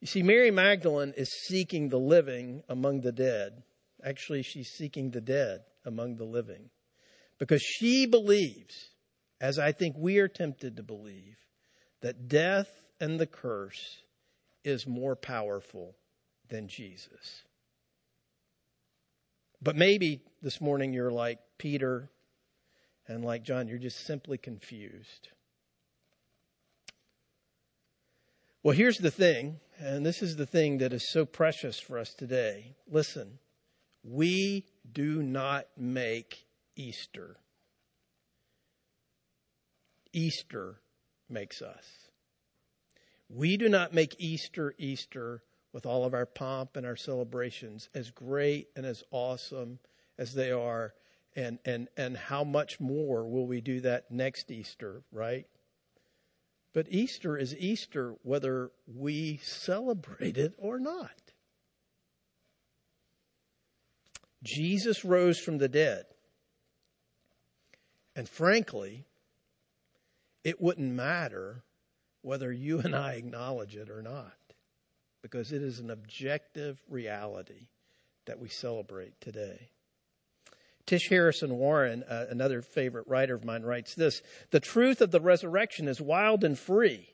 You 0.02 0.08
see, 0.08 0.22
Mary 0.22 0.52
Magdalene 0.52 1.14
is 1.16 1.32
seeking 1.48 1.88
the 1.88 2.00
living 2.00 2.64
among 2.68 3.02
the 3.02 3.14
dead. 3.14 3.64
Actually, 4.04 4.44
she's 4.44 4.70
seeking 4.70 5.12
the 5.12 5.22
dead 5.22 5.62
among 5.86 6.18
the 6.18 6.26
living 6.26 6.70
because 7.40 7.62
she 7.62 8.06
believes, 8.06 8.90
as 9.40 9.58
I 9.58 9.72
think 9.72 9.96
we 9.98 10.18
are 10.20 10.28
tempted 10.28 10.76
to 10.76 10.84
believe, 10.84 11.38
that 12.02 12.28
death 12.28 12.70
and 13.00 13.18
the 13.18 13.26
curse 13.26 14.00
is 14.66 14.86
more 14.86 15.16
powerful 15.16 15.96
than 16.50 16.68
Jesus. 16.68 17.44
But 19.62 19.76
maybe 19.76 20.22
this 20.42 20.60
morning 20.60 20.94
you're 20.94 21.12
like 21.12 21.40
Peter 21.58 22.10
and 23.08 23.24
like 23.24 23.44
John, 23.44 23.68
you're 23.68 23.78
just 23.78 24.06
simply 24.06 24.38
confused. 24.38 25.30
Well, 28.62 28.76
here's 28.76 28.98
the 28.98 29.12
thing, 29.12 29.60
and 29.78 30.06
this 30.06 30.22
is 30.22 30.38
the 30.38 30.46
thing 30.46 30.78
that 30.78 30.94
is 30.94 31.12
so 31.12 31.26
precious 31.26 31.80
for 31.80 31.98
us 31.98 32.14
today. 32.14 32.76
Listen, 32.90 33.40
we 34.04 34.66
do 34.90 35.22
not 35.22 35.66
make 35.78 36.46
Easter. 36.76 37.38
Easter 40.14 40.76
makes 41.30 41.62
us. 41.62 41.86
We 43.30 43.58
do 43.58 43.68
not 43.68 43.94
make 43.94 44.16
Easter 44.20 44.74
Easter 44.78 45.42
with 45.74 45.86
all 45.86 46.06
of 46.06 46.14
our 46.14 46.26
pomp 46.26 46.78
and 46.78 46.86
our 46.86 46.96
celebrations, 46.96 47.90
as 47.94 48.12
great 48.12 48.70
and 48.76 48.86
as 48.86 49.04
awesome 49.12 49.80
as 50.18 50.34
they 50.34 50.52
are. 50.52 50.94
And, 51.36 51.58
and, 51.66 51.88
and 51.98 52.16
how 52.16 52.44
much 52.44 52.80
more 52.80 53.28
will 53.28 53.48
we 53.48 53.60
do 53.60 53.82
that 53.82 54.12
next 54.12 54.52
Easter, 54.52 55.02
right? 55.12 55.48
But 56.74 56.88
Easter 56.90 57.38
is 57.38 57.56
Easter 57.58 58.16
whether 58.22 58.72
we 58.88 59.38
celebrate 59.44 60.38
it 60.38 60.54
or 60.58 60.80
not. 60.80 61.10
Jesus 64.44 65.04
rose 65.04 65.40
from 65.40 65.58
the 65.58 65.70
dead. 65.70 66.06
And 68.16 68.30
frankly, 68.30 69.06
it 70.44 70.62
wouldn't 70.62 70.92
matter 70.92 71.64
whether 72.22 72.52
you 72.52 72.80
and 72.80 72.96
I 72.96 73.14
acknowledge 73.14 73.76
it 73.76 73.90
or 73.90 74.02
not, 74.02 74.34
because 75.24 75.52
it 75.52 75.64
is 75.64 75.80
an 75.80 75.90
objective 75.90 76.80
reality 76.88 77.68
that 78.26 78.40
we 78.40 78.50
celebrate 78.50 79.20
today. 79.22 79.70
Tish 80.86 81.08
Harrison 81.10 81.58
Warren, 81.58 82.04
uh, 82.04 82.26
another 82.30 82.62
favorite 82.62 83.08
writer 83.08 83.34
of 83.34 83.46
mine, 83.46 83.64
writes 83.64 83.96
this 83.96 84.22
The 84.52 84.60
truth 84.60 85.02
of 85.02 85.12
the 85.12 85.22
resurrection 85.22 85.88
is 85.88 86.02
wild 86.02 86.44
and 86.44 86.60
free. 86.60 87.08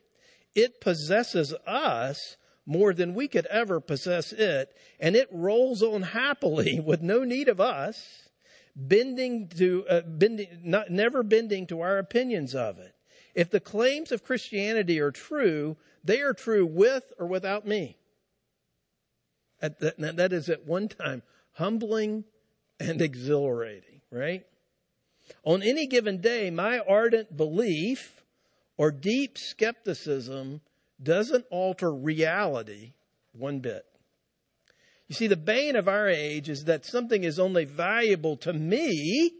It 0.56 0.80
possesses 0.80 1.54
us 1.66 2.36
more 2.66 2.92
than 2.92 3.14
we 3.14 3.28
could 3.28 3.46
ever 3.46 3.80
possess 3.80 4.32
it, 4.32 4.76
and 4.98 5.14
it 5.14 5.28
rolls 5.30 5.82
on 5.82 6.02
happily 6.02 6.80
with 6.84 7.00
no 7.00 7.22
need 7.22 7.48
of 7.48 7.60
us, 7.60 8.28
bending 8.74 9.48
to, 9.56 9.86
uh, 9.88 10.00
bending, 10.04 10.48
not, 10.64 10.90
never 10.90 11.22
bending 11.22 11.68
to 11.68 11.80
our 11.80 11.98
opinions 11.98 12.56
of 12.56 12.78
it. 12.78 12.92
If 13.36 13.50
the 13.50 13.60
claims 13.60 14.10
of 14.10 14.24
Christianity 14.24 14.98
are 14.98 15.12
true, 15.12 15.76
they 16.02 16.20
are 16.20 16.34
true 16.34 16.66
with 16.66 17.12
or 17.16 17.26
without 17.28 17.66
me. 17.66 17.96
That, 19.60 19.98
that 19.98 20.32
is 20.32 20.48
at 20.48 20.66
one 20.66 20.88
time 20.88 21.22
humbling 21.52 22.24
and 22.78 23.02
exhilarating, 23.02 24.00
right? 24.10 24.44
On 25.44 25.62
any 25.62 25.86
given 25.86 26.20
day, 26.20 26.50
my 26.50 26.78
ardent 26.78 27.36
belief 27.36 28.22
or 28.76 28.90
deep 28.90 29.36
skepticism 29.36 30.60
doesn't 31.02 31.44
alter 31.50 31.92
reality 31.92 32.92
one 33.32 33.60
bit. 33.60 33.84
You 35.08 35.14
see, 35.14 35.26
the 35.26 35.36
bane 35.36 35.76
of 35.76 35.88
our 35.88 36.08
age 36.08 36.48
is 36.48 36.64
that 36.64 36.86
something 36.86 37.24
is 37.24 37.38
only 37.38 37.64
valuable 37.64 38.36
to 38.38 38.52
me 38.52 39.32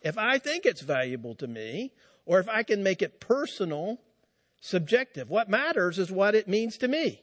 if 0.00 0.16
I 0.16 0.38
think 0.38 0.64
it's 0.64 0.82
valuable 0.82 1.34
to 1.36 1.46
me, 1.46 1.92
or 2.24 2.38
if 2.38 2.48
I 2.48 2.62
can 2.62 2.82
make 2.82 3.02
it 3.02 3.20
personal, 3.20 3.98
subjective. 4.60 5.28
What 5.28 5.48
matters 5.48 5.98
is 5.98 6.10
what 6.10 6.34
it 6.34 6.46
means 6.46 6.78
to 6.78 6.88
me. 6.88 7.22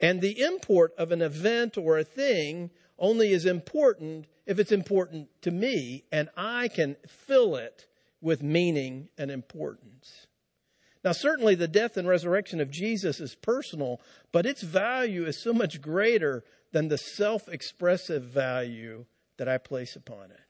And 0.00 0.20
the 0.20 0.40
import 0.40 0.92
of 0.96 1.12
an 1.12 1.22
event 1.22 1.76
or 1.76 1.98
a 1.98 2.04
thing 2.04 2.70
only 2.98 3.32
is 3.32 3.46
important 3.46 4.26
if 4.46 4.58
it's 4.58 4.72
important 4.72 5.28
to 5.42 5.50
me 5.50 6.04
and 6.12 6.28
I 6.36 6.68
can 6.68 6.96
fill 7.06 7.56
it 7.56 7.86
with 8.20 8.42
meaning 8.42 9.08
and 9.16 9.30
importance. 9.30 10.26
Now, 11.04 11.12
certainly 11.12 11.54
the 11.54 11.68
death 11.68 11.96
and 11.96 12.08
resurrection 12.08 12.60
of 12.60 12.70
Jesus 12.70 13.20
is 13.20 13.34
personal, 13.34 14.00
but 14.32 14.46
its 14.46 14.62
value 14.62 15.26
is 15.26 15.42
so 15.42 15.52
much 15.52 15.80
greater 15.80 16.44
than 16.72 16.88
the 16.88 16.98
self 16.98 17.48
expressive 17.48 18.24
value 18.24 19.06
that 19.36 19.48
I 19.48 19.58
place 19.58 19.96
upon 19.96 20.30
it. 20.30 20.40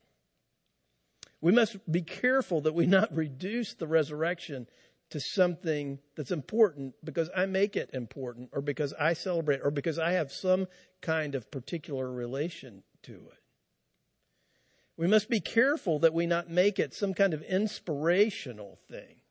We 1.41 1.53
must 1.53 1.91
be 1.91 2.03
careful 2.03 2.63
that 2.63 2.75
we 2.75 2.87
not 2.87 3.15
reduce 3.15 3.75
the 3.75 3.87
resurrection 3.87 4.67
to 5.11 5.21
something 5.21 5.99
that's 6.17 6.31
important 6.31 6.95
because 7.03 7.31
I 7.35 7.47
make 7.47 7.77
it 7.77 7.91
important 7.93 8.51
or 8.53 8.61
because 8.61 8.93
I 8.99 9.15
celebrate 9.15 9.61
or 9.63 9.71
because 9.71 9.99
I 9.99 10.13
have 10.13 10.31
some 10.31 10.67
kind 11.01 11.35
of 11.35 11.51
particular 11.51 12.11
relation 12.11 12.83
to 13.05 13.15
it. 13.15 13.43
We 14.97 15.07
must 15.07 15.31
be 15.31 15.41
careful 15.41 16.01
that 16.01 16.13
we 16.13 16.27
not 16.27 16.51
make 16.51 16.79
it 16.79 16.93
some 16.93 17.15
kind 17.15 17.33
of 17.33 17.43
inspirational 17.43 18.79
thing 18.91 19.23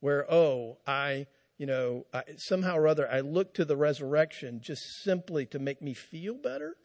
where, 0.00 0.30
oh, 0.30 0.78
I, 0.86 1.26
you 1.58 1.66
know, 1.66 2.06
I, 2.12 2.24
somehow 2.36 2.76
or 2.76 2.88
other, 2.88 3.10
I 3.10 3.20
look 3.20 3.54
to 3.54 3.64
the 3.64 3.76
resurrection 3.76 4.60
just 4.60 5.02
simply 5.02 5.46
to 5.46 5.58
make 5.58 5.80
me 5.80 5.94
feel 5.94 6.34
better. 6.34 6.76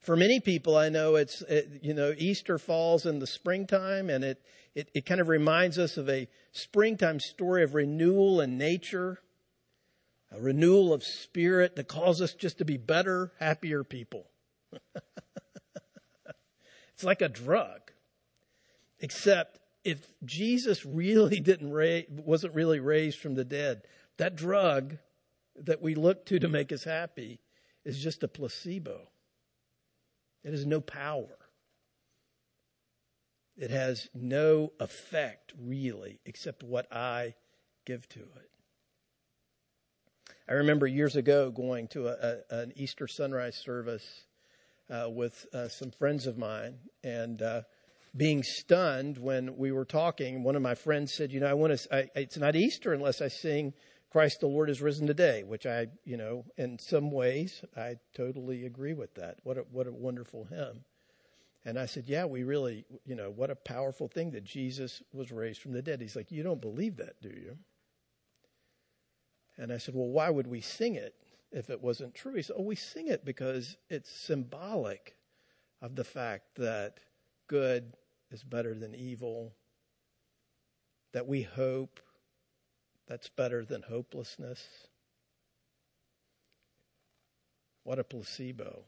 For 0.00 0.16
many 0.16 0.40
people, 0.40 0.76
I 0.76 0.90
know 0.90 1.14
it's, 1.14 1.40
it, 1.42 1.80
you 1.82 1.94
know, 1.94 2.12
Easter 2.18 2.58
falls 2.58 3.06
in 3.06 3.20
the 3.20 3.26
springtime 3.26 4.10
and 4.10 4.24
it, 4.24 4.42
it, 4.74 4.90
it 4.94 5.06
kind 5.06 5.20
of 5.20 5.28
reminds 5.28 5.78
us 5.78 5.96
of 5.96 6.08
a 6.08 6.28
springtime 6.52 7.20
story 7.20 7.62
of 7.62 7.74
renewal 7.74 8.40
in 8.40 8.58
nature, 8.58 9.20
a 10.32 10.40
renewal 10.40 10.92
of 10.92 11.04
spirit 11.04 11.76
that 11.76 11.88
calls 11.88 12.20
us 12.20 12.34
just 12.34 12.58
to 12.58 12.64
be 12.64 12.76
better, 12.76 13.32
happier 13.38 13.84
people. 13.84 14.26
it's 16.92 17.04
like 17.04 17.22
a 17.22 17.28
drug, 17.28 17.92
except 18.98 19.60
if 19.84 20.12
Jesus 20.24 20.84
really 20.84 21.38
didn't 21.40 21.72
ra- 21.72 22.00
wasn't 22.08 22.54
really 22.54 22.80
raised 22.80 23.20
from 23.20 23.34
the 23.34 23.44
dead, 23.44 23.82
that 24.16 24.34
drug 24.34 24.96
that 25.56 25.80
we 25.80 25.94
look 25.94 26.26
to 26.26 26.40
to 26.40 26.48
make 26.48 26.72
us 26.72 26.82
happy 26.82 27.38
is 27.84 28.02
just 28.02 28.24
a 28.24 28.28
placebo. 28.28 29.08
It 30.42 30.50
has 30.50 30.66
no 30.66 30.80
power. 30.80 31.43
It 33.56 33.70
has 33.70 34.08
no 34.14 34.72
effect 34.80 35.52
really 35.58 36.20
except 36.26 36.62
what 36.62 36.92
I 36.92 37.34
give 37.84 38.08
to 38.10 38.20
it. 38.20 38.50
I 40.48 40.54
remember 40.54 40.86
years 40.86 41.16
ago 41.16 41.50
going 41.50 41.88
to 41.88 42.08
a, 42.08 42.12
a, 42.50 42.58
an 42.58 42.72
Easter 42.76 43.06
sunrise 43.06 43.56
service 43.56 44.04
uh, 44.90 45.08
with 45.08 45.46
uh, 45.54 45.68
some 45.68 45.90
friends 45.90 46.26
of 46.26 46.36
mine, 46.36 46.78
and 47.02 47.40
uh, 47.40 47.62
being 48.16 48.42
stunned 48.42 49.16
when 49.16 49.56
we 49.56 49.72
were 49.72 49.86
talking. 49.86 50.42
One 50.42 50.56
of 50.56 50.62
my 50.62 50.74
friends 50.74 51.14
said, 51.14 51.32
"You 51.32 51.40
know, 51.40 51.46
I 51.46 51.54
want 51.54 51.78
to. 51.78 52.10
It's 52.14 52.36
not 52.36 52.56
Easter 52.56 52.92
unless 52.92 53.20
I 53.22 53.28
sing." 53.28 53.72
Christ 54.10 54.38
the 54.38 54.46
Lord 54.46 54.70
is 54.70 54.80
risen 54.80 55.08
today, 55.08 55.42
which 55.42 55.66
I, 55.66 55.88
you 56.04 56.16
know, 56.16 56.44
in 56.56 56.78
some 56.78 57.10
ways, 57.10 57.64
I 57.76 57.96
totally 58.14 58.64
agree 58.64 58.94
with 58.94 59.12
that. 59.16 59.38
What 59.42 59.58
a, 59.58 59.62
what 59.62 59.88
a 59.88 59.92
wonderful 59.92 60.44
hymn. 60.44 60.84
And 61.64 61.78
I 61.78 61.86
said, 61.86 62.04
Yeah, 62.06 62.24
we 62.26 62.44
really, 62.44 62.84
you 63.04 63.14
know, 63.14 63.30
what 63.30 63.50
a 63.50 63.56
powerful 63.56 64.08
thing 64.08 64.30
that 64.32 64.44
Jesus 64.44 65.02
was 65.12 65.32
raised 65.32 65.60
from 65.60 65.72
the 65.72 65.82
dead. 65.82 66.00
He's 66.00 66.16
like, 66.16 66.30
You 66.30 66.42
don't 66.42 66.60
believe 66.60 66.96
that, 66.98 67.20
do 67.22 67.30
you? 67.30 67.56
And 69.56 69.72
I 69.72 69.78
said, 69.78 69.94
Well, 69.94 70.08
why 70.08 70.30
would 70.30 70.46
we 70.46 70.60
sing 70.60 70.94
it 70.94 71.14
if 71.52 71.70
it 71.70 71.80
wasn't 71.80 72.14
true? 72.14 72.34
He 72.34 72.42
said, 72.42 72.56
Oh, 72.58 72.62
we 72.62 72.76
sing 72.76 73.08
it 73.08 73.24
because 73.24 73.76
it's 73.88 74.10
symbolic 74.10 75.16
of 75.80 75.96
the 75.96 76.04
fact 76.04 76.56
that 76.56 76.98
good 77.46 77.94
is 78.30 78.42
better 78.42 78.74
than 78.74 78.94
evil, 78.94 79.54
that 81.12 81.26
we 81.26 81.42
hope 81.42 82.00
that's 83.06 83.28
better 83.28 83.64
than 83.64 83.82
hopelessness. 83.82 84.66
What 87.84 87.98
a 87.98 88.04
placebo. 88.04 88.84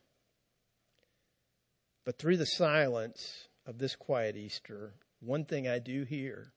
But 2.07 2.21
through 2.21 2.37
the 2.37 2.47
silence 2.47 3.49
of 3.67 3.79
this 3.79 3.97
quiet 3.97 4.37
Easter, 4.37 4.95
one 5.19 5.45
thing 5.45 5.67
I 5.67 5.81
do 5.81 6.05
hear, 6.05 6.53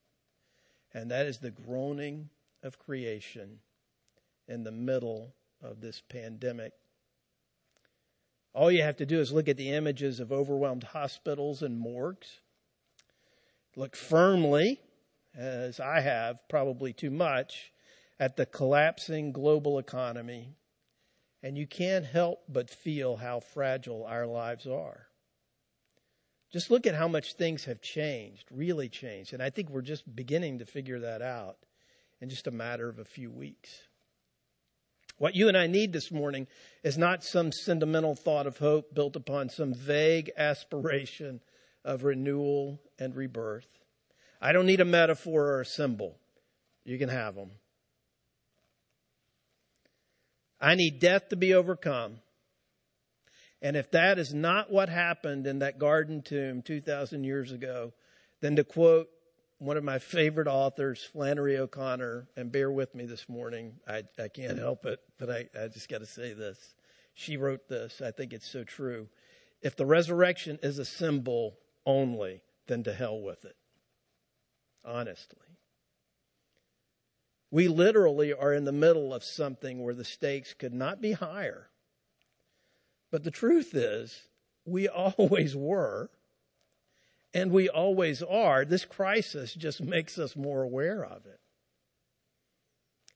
and 0.93 1.09
that 1.09 1.25
is 1.25 1.39
the 1.39 1.49
groaning 1.49 2.29
of 2.61 2.77
creation 2.77 3.59
in 4.47 4.63
the 4.63 4.71
middle 4.71 5.33
of 5.59 5.81
this 5.81 6.03
pandemic. 6.07 6.73
All 8.53 8.71
you 8.71 8.83
have 8.83 8.97
to 8.97 9.07
do 9.07 9.19
is 9.19 9.31
look 9.31 9.49
at 9.49 9.57
the 9.57 9.71
images 9.71 10.19
of 10.19 10.31
overwhelmed 10.31 10.83
hospitals 10.83 11.63
and 11.63 11.79
morgues. 11.79 12.41
Look 13.75 13.95
firmly, 13.95 14.79
as 15.35 15.79
I 15.79 16.01
have, 16.01 16.47
probably 16.47 16.93
too 16.93 17.09
much, 17.09 17.71
at 18.19 18.35
the 18.35 18.45
collapsing 18.45 19.31
global 19.31 19.79
economy, 19.79 20.57
and 21.41 21.57
you 21.57 21.65
can't 21.65 22.05
help 22.05 22.43
but 22.47 22.69
feel 22.69 23.15
how 23.15 23.39
fragile 23.39 24.05
our 24.05 24.27
lives 24.27 24.67
are. 24.67 25.07
Just 26.51 26.71
look 26.71 26.87
at 26.87 26.95
how 26.95 27.07
much 27.07 27.33
things 27.33 27.65
have 27.65 27.81
changed, 27.81 28.45
really 28.51 28.89
changed. 28.89 29.33
And 29.33 29.43
I 29.43 29.49
think 29.49 29.69
we're 29.69 29.81
just 29.81 30.15
beginning 30.15 30.59
to 30.59 30.65
figure 30.65 30.99
that 30.99 31.21
out 31.21 31.57
in 32.21 32.29
just 32.29 32.47
a 32.47 32.51
matter 32.51 32.89
of 32.89 32.97
a 32.97 33.05
few 33.05 33.29
weeks. 33.29 33.81
What 35.17 35.35
you 35.35 35.47
and 35.47 35.57
I 35.57 35.67
need 35.67 35.93
this 35.93 36.11
morning 36.11 36.47
is 36.81 36.97
not 36.97 37.23
some 37.23 37.51
sentimental 37.51 38.15
thought 38.15 38.47
of 38.47 38.57
hope 38.57 38.93
built 38.95 39.15
upon 39.15 39.49
some 39.49 39.73
vague 39.73 40.31
aspiration 40.37 41.41
of 41.83 42.03
renewal 42.03 42.79
and 42.97 43.15
rebirth. 43.15 43.67
I 44.41 44.53
don't 44.53 44.65
need 44.65 44.79
a 44.79 44.85
metaphor 44.85 45.45
or 45.45 45.61
a 45.61 45.65
symbol. 45.65 46.17
You 46.85 46.97
can 46.97 47.09
have 47.09 47.35
them. 47.35 47.51
I 50.61 50.75
need 50.75 50.99
death 50.99 51.29
to 51.29 51.35
be 51.35 51.53
overcome 51.53 52.19
and 53.61 53.75
if 53.75 53.91
that 53.91 54.17
is 54.17 54.33
not 54.33 54.71
what 54.71 54.89
happened 54.89 55.45
in 55.45 55.59
that 55.59 55.79
garden 55.79 56.21
tomb 56.21 56.61
2,000 56.61 57.23
years 57.23 57.51
ago, 57.51 57.93
then 58.41 58.55
to 58.55 58.63
quote 58.63 59.09
one 59.57 59.75
of 59.75 59.83
my 59.83 59.99
favorite 59.99 60.47
authors, 60.47 61.03
Flannery 61.03 61.57
O'Connor, 61.57 62.29
and 62.37 62.51
bear 62.51 62.71
with 62.71 62.95
me 62.95 63.05
this 63.05 63.27
morning, 63.27 63.73
I, 63.85 64.03
I 64.17 64.29
can't 64.29 64.57
help 64.57 64.85
it, 64.85 64.99
but 65.17 65.29
I, 65.29 65.49
I 65.61 65.67
just 65.67 65.89
got 65.89 65.99
to 65.99 66.05
say 66.05 66.33
this. 66.33 66.57
She 67.13 67.35
wrote 67.35 67.67
this. 67.67 68.01
I 68.01 68.11
think 68.11 68.31
it's 68.31 68.49
so 68.49 68.63
true. 68.63 69.09
If 69.61 69.75
the 69.75 69.85
resurrection 69.85 70.59
is 70.63 70.79
a 70.79 70.85
symbol 70.85 71.57
only, 71.85 72.41
then 72.67 72.83
to 72.83 72.93
hell 72.93 73.19
with 73.19 73.43
it. 73.43 73.57
Honestly. 74.85 75.37
We 77.51 77.67
literally 77.67 78.31
are 78.31 78.53
in 78.53 78.63
the 78.63 78.71
middle 78.71 79.13
of 79.13 79.25
something 79.25 79.83
where 79.83 79.95
the 79.95 80.05
stakes 80.05 80.53
could 80.53 80.73
not 80.73 81.01
be 81.01 81.11
higher 81.11 81.68
but 83.11 83.23
the 83.23 83.31
truth 83.31 83.73
is, 83.73 84.27
we 84.65 84.87
always 84.89 85.55
were, 85.55 86.09
and 87.33 87.51
we 87.51 87.69
always 87.69 88.21
are. 88.23 88.65
This 88.65 88.85
crisis 88.85 89.53
just 89.53 89.81
makes 89.81 90.17
us 90.17 90.35
more 90.35 90.63
aware 90.63 91.03
of 91.03 91.25
it. 91.25 91.39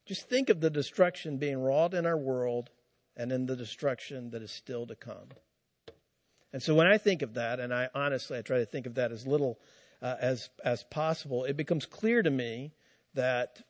Just 0.06 0.28
think 0.30 0.50
of 0.50 0.60
the 0.60 0.70
destruction 0.70 1.38
being 1.38 1.58
wrought 1.58 1.94
in 1.94 2.06
our 2.06 2.18
world 2.18 2.70
and 3.16 3.32
in 3.32 3.46
the 3.46 3.56
destruction 3.56 4.32
that 4.32 4.42
is 4.42 4.52
still 4.52 4.86
to 4.88 4.96
come. 4.96 5.30
And 6.52 6.62
so 6.62 6.76
when 6.76 6.88
I 6.88 6.98
think 6.98 7.22
of 7.22 7.36
that, 7.36 7.60
and 7.60 7.74
I 7.74 7.90
honestly 7.96 8.38
I 8.38 8.42
try 8.42 8.60
to 8.60 8.66
think 8.66 8.86
of 8.86 8.96
that 8.96 9.12
as 9.12 9.26
little 9.26 9.60
uh, 10.02 10.16
as 10.20 10.50
as 10.64 10.84
possible, 10.84 11.46
it 11.46 11.58
becomes 11.58 11.86
clear 11.86 12.22
to 12.22 12.30
me 12.30 12.74
that 13.16 13.62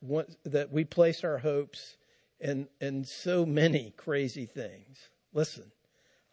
that 0.45 0.71
we 0.71 0.83
place 0.83 1.23
our 1.23 1.37
hopes 1.37 1.97
in 2.39 2.67
in 2.81 3.05
so 3.05 3.45
many 3.45 3.93
crazy 3.95 4.45
things. 4.45 4.97
Listen, 5.33 5.71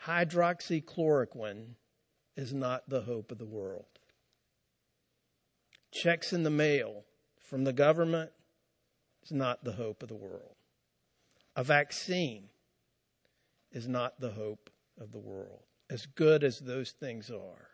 hydroxychloroquine 0.06 1.74
is 2.36 2.52
not 2.54 2.88
the 2.88 3.02
hope 3.02 3.30
of 3.30 3.38
the 3.38 3.46
world. 3.46 3.86
Checks 5.92 6.32
in 6.32 6.42
the 6.42 6.50
mail 6.50 7.04
from 7.40 7.64
the 7.64 7.72
government 7.72 8.30
is 9.22 9.32
not 9.32 9.64
the 9.64 9.72
hope 9.72 10.02
of 10.02 10.08
the 10.08 10.14
world. 10.14 10.54
A 11.56 11.64
vaccine 11.64 12.48
is 13.72 13.88
not 13.88 14.20
the 14.20 14.30
hope 14.30 14.70
of 15.00 15.12
the 15.12 15.18
world, 15.18 15.62
as 15.90 16.06
good 16.06 16.44
as 16.44 16.60
those 16.60 16.92
things 16.92 17.30
are. 17.30 17.68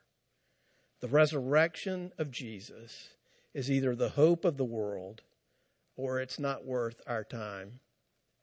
The 1.00 1.08
resurrection 1.08 2.12
of 2.18 2.30
Jesus 2.30 3.10
is 3.52 3.70
either 3.70 3.94
the 3.94 4.10
hope 4.10 4.44
of 4.44 4.56
the 4.56 4.64
world 4.64 5.22
or 5.96 6.20
it's 6.20 6.38
not 6.38 6.64
worth 6.64 7.00
our 7.06 7.24
time 7.24 7.80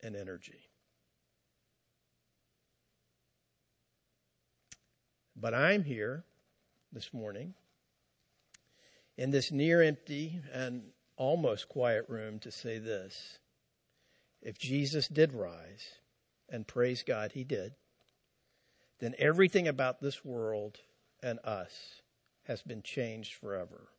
and 0.02 0.16
energy. 0.16 0.70
But 5.36 5.54
I'm 5.54 5.84
here 5.84 6.24
this 6.92 7.14
morning 7.14 7.54
in 9.18 9.32
this 9.32 9.52
near 9.52 9.82
empty 9.82 10.42
and 10.52 10.84
almost 11.16 11.70
quiet 11.70 12.06
room 12.08 12.40
to 12.40 12.52
say 12.52 12.80
this. 12.80 13.40
If 14.42 14.58
Jesus 14.58 15.08
did 15.08 15.34
rise, 15.34 16.00
and 16.50 16.68
praise 16.68 17.04
God 17.04 17.32
he 17.34 17.44
did, 17.44 17.74
then 19.00 19.16
everything 19.18 19.68
about 19.68 20.00
this 20.00 20.24
world 20.24 20.80
and 21.22 21.40
us 21.44 22.02
has 22.44 22.62
been 22.62 22.84
changed 22.84 23.34
forever. 23.34 23.90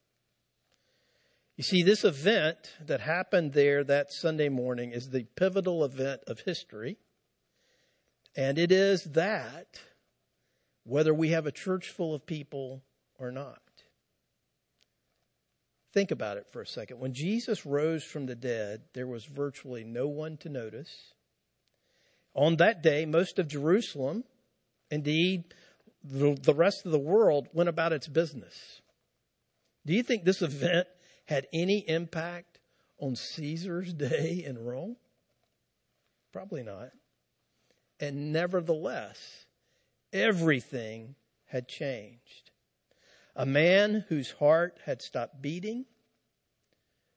You 1.57 1.65
see, 1.65 1.83
this 1.83 2.05
event 2.05 2.73
that 2.85 3.01
happened 3.01 3.53
there 3.53 3.85
that 3.85 4.13
Sunday 4.13 4.49
morning 4.49 4.93
is 4.93 5.11
the 5.11 5.25
pivotal 5.37 5.85
event 5.85 6.23
of 6.27 6.41
history. 6.41 6.97
And 8.37 8.59
it 8.59 8.73
is 8.73 9.05
that 9.05 9.81
whether 10.85 11.13
we 11.13 11.31
have 11.31 11.47
a 11.47 11.53
church 11.53 11.89
full 11.89 12.15
of 12.15 12.27
people 12.27 12.83
or 13.19 13.31
not. 13.31 13.61
Think 15.93 16.11
about 16.11 16.37
it 16.37 16.47
for 16.51 16.61
a 16.61 16.67
second. 16.67 16.99
When 16.99 17.15
Jesus 17.15 17.65
rose 17.65 18.03
from 18.03 18.27
the 18.27 18.35
dead, 18.35 18.83
there 18.95 19.07
was 19.07 19.25
virtually 19.25 19.85
no 19.85 20.09
one 20.09 20.37
to 20.39 20.49
notice. 20.49 21.13
On 22.35 22.57
that 22.57 22.83
day, 22.83 23.07
most 23.07 23.39
of 23.39 23.47
Jerusalem, 23.47 24.25
indeed, 24.91 25.55
the, 26.03 26.35
the 26.35 26.55
rest 26.55 26.85
of 26.85 26.91
the 26.91 26.99
world, 26.99 27.49
went 27.53 27.69
about 27.69 27.93
its 27.93 28.09
business. 28.09 28.83
Do 29.87 29.95
you 29.95 30.03
think 30.03 30.25
this 30.25 30.43
event 30.43 30.89
had 31.27 31.47
any 31.53 31.85
impact 31.87 32.59
on 32.99 33.15
Caesar's 33.15 33.93
day 33.95 34.43
in 34.45 34.59
Rome? 34.59 34.97
Probably 36.33 36.65
not. 36.65 36.91
And 38.01 38.33
nevertheless, 38.33 39.47
Everything 40.15 41.17
had 41.47 41.67
changed. 41.67 42.53
A 43.35 43.45
man 43.45 44.05
whose 44.09 44.31
heart 44.31 44.79
had 44.85 45.03
stopped 45.03 45.43
beating, 45.43 45.87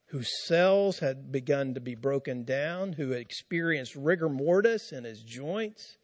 whose 0.08 0.46
cells 0.48 0.98
had 0.98 1.32
begun 1.32 1.76
to 1.76 1.80
be 1.80 1.94
broken 1.94 2.44
down, 2.44 2.94
who 2.94 3.12
had 3.12 3.22
experienced 3.22 3.96
rigor 3.96 4.30
mortis 4.30 4.92
in 4.92 5.04
his 5.04 5.22
joints, 5.22 6.00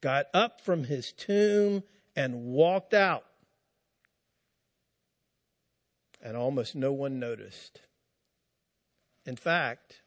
got 0.00 0.26
up 0.32 0.62
from 0.62 0.84
his 0.84 1.12
tomb 1.12 1.82
and 2.16 2.44
walked 2.44 2.94
out. 2.94 3.26
And 6.22 6.34
almost 6.34 6.74
no 6.74 6.92
one 6.92 7.18
noticed. 7.18 7.82
In 9.26 9.36
fact, 9.36 10.00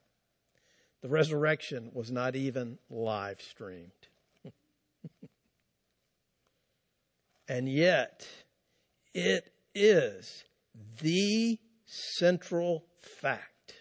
the 1.02 1.10
resurrection 1.10 1.92
was 1.94 2.10
not 2.10 2.36
even 2.36 2.80
live 2.90 3.42
streamed. 3.42 4.01
And 7.52 7.68
yet, 7.68 8.26
it 9.14 9.52
is 9.76 10.46
the 11.02 11.60
central 11.86 12.86
fact, 13.20 13.74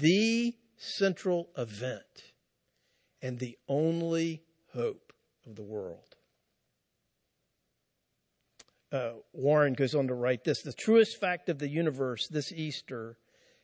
the 0.00 0.54
central 0.76 1.48
event, 1.58 2.30
and 3.20 3.40
the 3.40 3.58
only 3.66 4.44
hope 4.72 5.12
of 5.44 5.56
the 5.56 5.64
world. 5.64 6.14
Uh, 8.92 9.14
Warren 9.32 9.72
goes 9.72 9.96
on 9.96 10.06
to 10.06 10.14
write 10.14 10.44
this 10.44 10.62
The 10.62 10.72
truest 10.72 11.18
fact 11.20 11.48
of 11.48 11.58
the 11.58 11.68
universe 11.68 12.28
this 12.28 12.52
Easter 12.52 13.16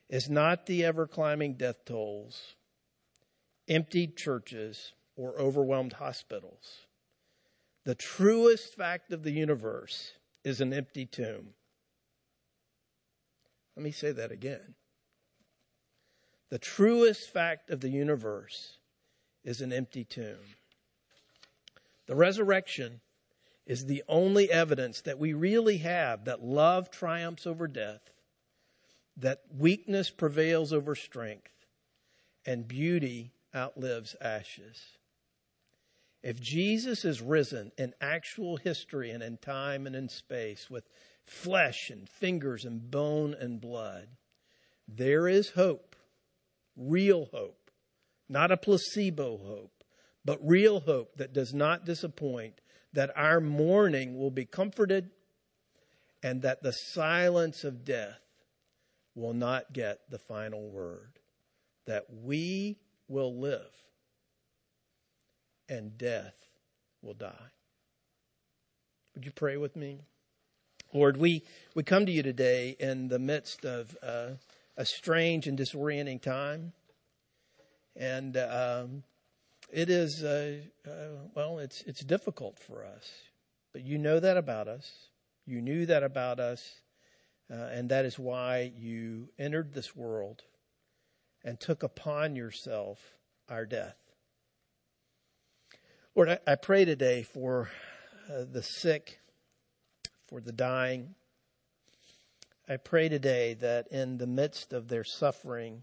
is 0.08 0.28
not 0.28 0.66
the 0.66 0.84
ever 0.84 1.06
climbing 1.06 1.54
death 1.54 1.84
tolls, 1.84 2.56
emptied 3.68 4.16
churches, 4.16 4.94
or 5.14 5.40
overwhelmed 5.40 5.92
hospitals. 5.92 6.85
The 7.86 7.94
truest 7.94 8.74
fact 8.74 9.12
of 9.12 9.22
the 9.22 9.30
universe 9.30 10.14
is 10.42 10.60
an 10.60 10.72
empty 10.72 11.06
tomb. 11.06 11.50
Let 13.76 13.84
me 13.84 13.92
say 13.92 14.10
that 14.10 14.32
again. 14.32 14.74
The 16.48 16.58
truest 16.58 17.30
fact 17.30 17.70
of 17.70 17.80
the 17.80 17.88
universe 17.88 18.78
is 19.44 19.60
an 19.60 19.72
empty 19.72 20.02
tomb. 20.02 20.56
The 22.06 22.16
resurrection 22.16 23.02
is 23.66 23.86
the 23.86 24.02
only 24.08 24.50
evidence 24.50 25.00
that 25.02 25.20
we 25.20 25.32
really 25.32 25.78
have 25.78 26.24
that 26.24 26.42
love 26.42 26.90
triumphs 26.90 27.46
over 27.46 27.68
death, 27.68 28.10
that 29.16 29.42
weakness 29.56 30.10
prevails 30.10 30.72
over 30.72 30.96
strength, 30.96 31.52
and 32.44 32.66
beauty 32.66 33.30
outlives 33.54 34.16
ashes. 34.20 34.95
If 36.26 36.40
Jesus 36.40 37.04
is 37.04 37.22
risen 37.22 37.70
in 37.78 37.94
actual 38.00 38.56
history 38.56 39.12
and 39.12 39.22
in 39.22 39.36
time 39.36 39.86
and 39.86 39.94
in 39.94 40.08
space 40.08 40.68
with 40.68 40.90
flesh 41.24 41.88
and 41.88 42.08
fingers 42.08 42.64
and 42.64 42.90
bone 42.90 43.32
and 43.38 43.60
blood, 43.60 44.08
there 44.88 45.28
is 45.28 45.50
hope, 45.50 45.94
real 46.76 47.26
hope, 47.26 47.70
not 48.28 48.50
a 48.50 48.56
placebo 48.56 49.36
hope, 49.36 49.84
but 50.24 50.44
real 50.44 50.80
hope 50.80 51.16
that 51.16 51.32
does 51.32 51.54
not 51.54 51.84
disappoint, 51.84 52.60
that 52.92 53.12
our 53.14 53.40
mourning 53.40 54.18
will 54.18 54.32
be 54.32 54.46
comforted 54.46 55.10
and 56.24 56.42
that 56.42 56.60
the 56.60 56.72
silence 56.72 57.62
of 57.62 57.84
death 57.84 58.18
will 59.14 59.32
not 59.32 59.72
get 59.72 60.00
the 60.10 60.18
final 60.18 60.68
word, 60.70 61.20
that 61.86 62.06
we 62.10 62.80
will 63.06 63.38
live 63.38 63.85
and 65.68 65.96
death 65.98 66.34
will 67.02 67.14
die. 67.14 67.50
Would 69.14 69.24
you 69.24 69.32
pray 69.32 69.56
with 69.56 69.76
me? 69.76 70.00
Lord, 70.92 71.16
we, 71.16 71.42
we 71.74 71.82
come 71.82 72.06
to 72.06 72.12
you 72.12 72.22
today 72.22 72.76
in 72.78 73.08
the 73.08 73.18
midst 73.18 73.64
of 73.64 73.96
uh, 74.02 74.32
a 74.76 74.84
strange 74.84 75.46
and 75.46 75.58
disorienting 75.58 76.20
time. 76.20 76.72
And 77.96 78.36
um, 78.36 79.02
it 79.72 79.90
is, 79.90 80.22
uh, 80.22 80.58
uh, 80.86 80.90
well, 81.34 81.58
it's, 81.58 81.82
it's 81.82 82.00
difficult 82.00 82.58
for 82.58 82.84
us. 82.84 83.10
But 83.72 83.84
you 83.84 83.98
know 83.98 84.20
that 84.20 84.36
about 84.36 84.68
us. 84.68 84.90
You 85.46 85.60
knew 85.60 85.86
that 85.86 86.02
about 86.02 86.40
us. 86.40 86.80
Uh, 87.50 87.54
and 87.72 87.88
that 87.90 88.04
is 88.04 88.18
why 88.18 88.72
you 88.76 89.28
entered 89.38 89.72
this 89.72 89.94
world 89.94 90.42
and 91.44 91.60
took 91.60 91.82
upon 91.82 92.36
yourself 92.36 92.98
our 93.48 93.64
death. 93.64 93.96
Lord, 96.16 96.38
I, 96.46 96.54
pray 96.54 96.86
today 96.86 97.24
for 97.24 97.68
uh, 98.32 98.44
the 98.50 98.62
sick, 98.62 99.20
for 100.26 100.40
the 100.40 100.50
dying. 100.50 101.14
I 102.66 102.78
pray 102.78 103.10
today 103.10 103.52
that 103.60 103.88
in 103.88 104.16
the 104.16 104.26
midst 104.26 104.72
of 104.72 104.88
their 104.88 105.04
suffering, 105.04 105.82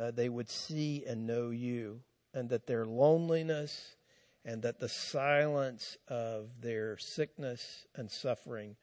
uh, 0.00 0.10
they 0.10 0.30
would 0.30 0.48
see 0.48 1.04
and 1.06 1.26
know 1.26 1.50
you, 1.50 2.00
and 2.32 2.48
that 2.48 2.66
their 2.66 2.86
loneliness 2.86 3.96
and 4.42 4.62
that 4.62 4.80
the 4.80 4.88
silence 4.88 5.98
of 6.08 6.62
their 6.62 6.96
sickness 6.96 7.84
and 7.94 8.10
suffering 8.10 8.74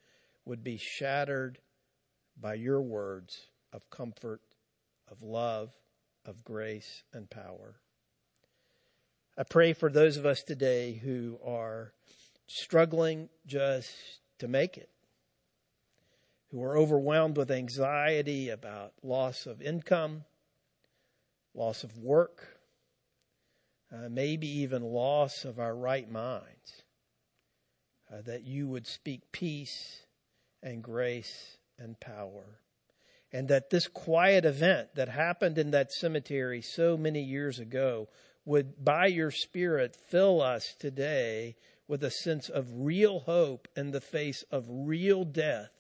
would 0.46 0.64
be 0.64 0.78
shattered 0.78 1.58
by 2.40 2.54
your 2.54 2.84
words 2.84 3.48
of 3.74 3.90
comfort, 3.90 4.42
of 5.10 5.24
love, 5.24 5.72
of 6.28 6.44
grace 6.44 7.02
and 7.12 7.28
power. 7.28 7.80
I 9.38 9.44
pray 9.44 9.74
for 9.74 9.90
those 9.90 10.16
of 10.16 10.26
us 10.26 10.44
today 10.44 10.94
who 10.94 11.38
are 11.46 11.92
struggling 12.48 13.28
just 13.46 13.92
to 14.40 14.48
make 14.48 14.78
it, 14.78 14.90
who 16.52 16.64
are 16.64 16.78
overwhelmed 16.78 17.36
with 17.36 17.52
anxiety 17.52 18.48
about 18.48 18.94
loss 19.04 19.46
of 19.46 19.62
income, 19.62 20.24
loss 21.54 21.84
of 21.84 21.98
work, 21.98 22.60
uh, 23.92 24.08
maybe 24.10 24.48
even 24.62 24.82
loss 24.82 25.44
of 25.44 25.60
our 25.60 25.76
right 25.76 26.10
minds, 26.10 26.84
uh, 28.10 28.22
that 28.22 28.46
you 28.46 28.70
would 28.70 28.88
speak 28.88 29.34
peace 29.34 30.04
and 30.64 30.82
grace 30.82 31.58
and 31.78 32.00
power. 32.00 32.62
And 33.34 33.50
that 33.50 33.70
this 33.70 33.90
quiet 33.90 34.46
event 34.46 34.96
that 34.96 35.10
happened 35.10 35.58
in 35.58 35.72
that 35.72 35.92
cemetery 35.92 36.62
so 36.62 36.96
many 36.96 37.22
years 37.22 37.60
ago 37.60 38.08
would, 38.46 38.84
by 38.84 39.08
your 39.08 39.32
Spirit, 39.32 39.96
fill 40.10 40.42
us 40.42 40.76
today 40.80 41.56
with 41.88 42.04
a 42.04 42.12
sense 42.12 42.50
of 42.50 42.68
real 42.74 43.22
hope 43.22 43.68
in 43.76 43.92
the 43.92 44.02
face 44.02 44.44
of 44.52 44.66
real 44.70 45.24
death 45.24 45.72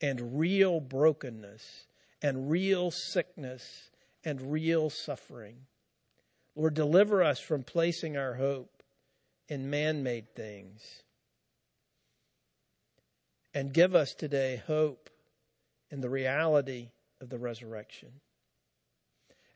and 0.00 0.38
real 0.38 0.80
brokenness 0.80 1.86
and 2.22 2.50
real 2.50 2.90
sickness 2.90 3.90
and 4.24 4.52
real 4.52 4.90
suffering. 4.90 5.56
Lord, 6.56 6.74
deliver 6.74 7.22
us 7.22 7.40
from 7.40 7.62
placing 7.62 8.16
our 8.16 8.34
hope 8.34 8.82
in 9.48 9.70
man 9.70 10.02
made 10.02 10.34
things. 10.34 10.82
And 13.54 13.72
give 13.72 13.94
us 13.94 14.14
today 14.14 14.62
hope 14.66 15.08
in 15.90 16.00
the 16.00 16.10
reality 16.10 16.90
of 17.20 17.28
the 17.28 17.38
resurrection. 17.38 18.10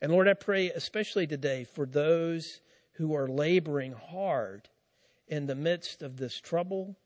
And 0.03 0.11
Lord, 0.11 0.27
I 0.27 0.33
pray 0.33 0.69
especially 0.69 1.27
today 1.27 1.63
for 1.63 1.85
those 1.85 2.59
who 2.95 3.15
are 3.15 3.25
laboring 3.25 3.93
hard 3.93 4.67
in 5.29 5.45
the 5.45 5.55
midst 5.55 6.03
of 6.03 6.17
this 6.17 6.41
trouble, 6.41 6.97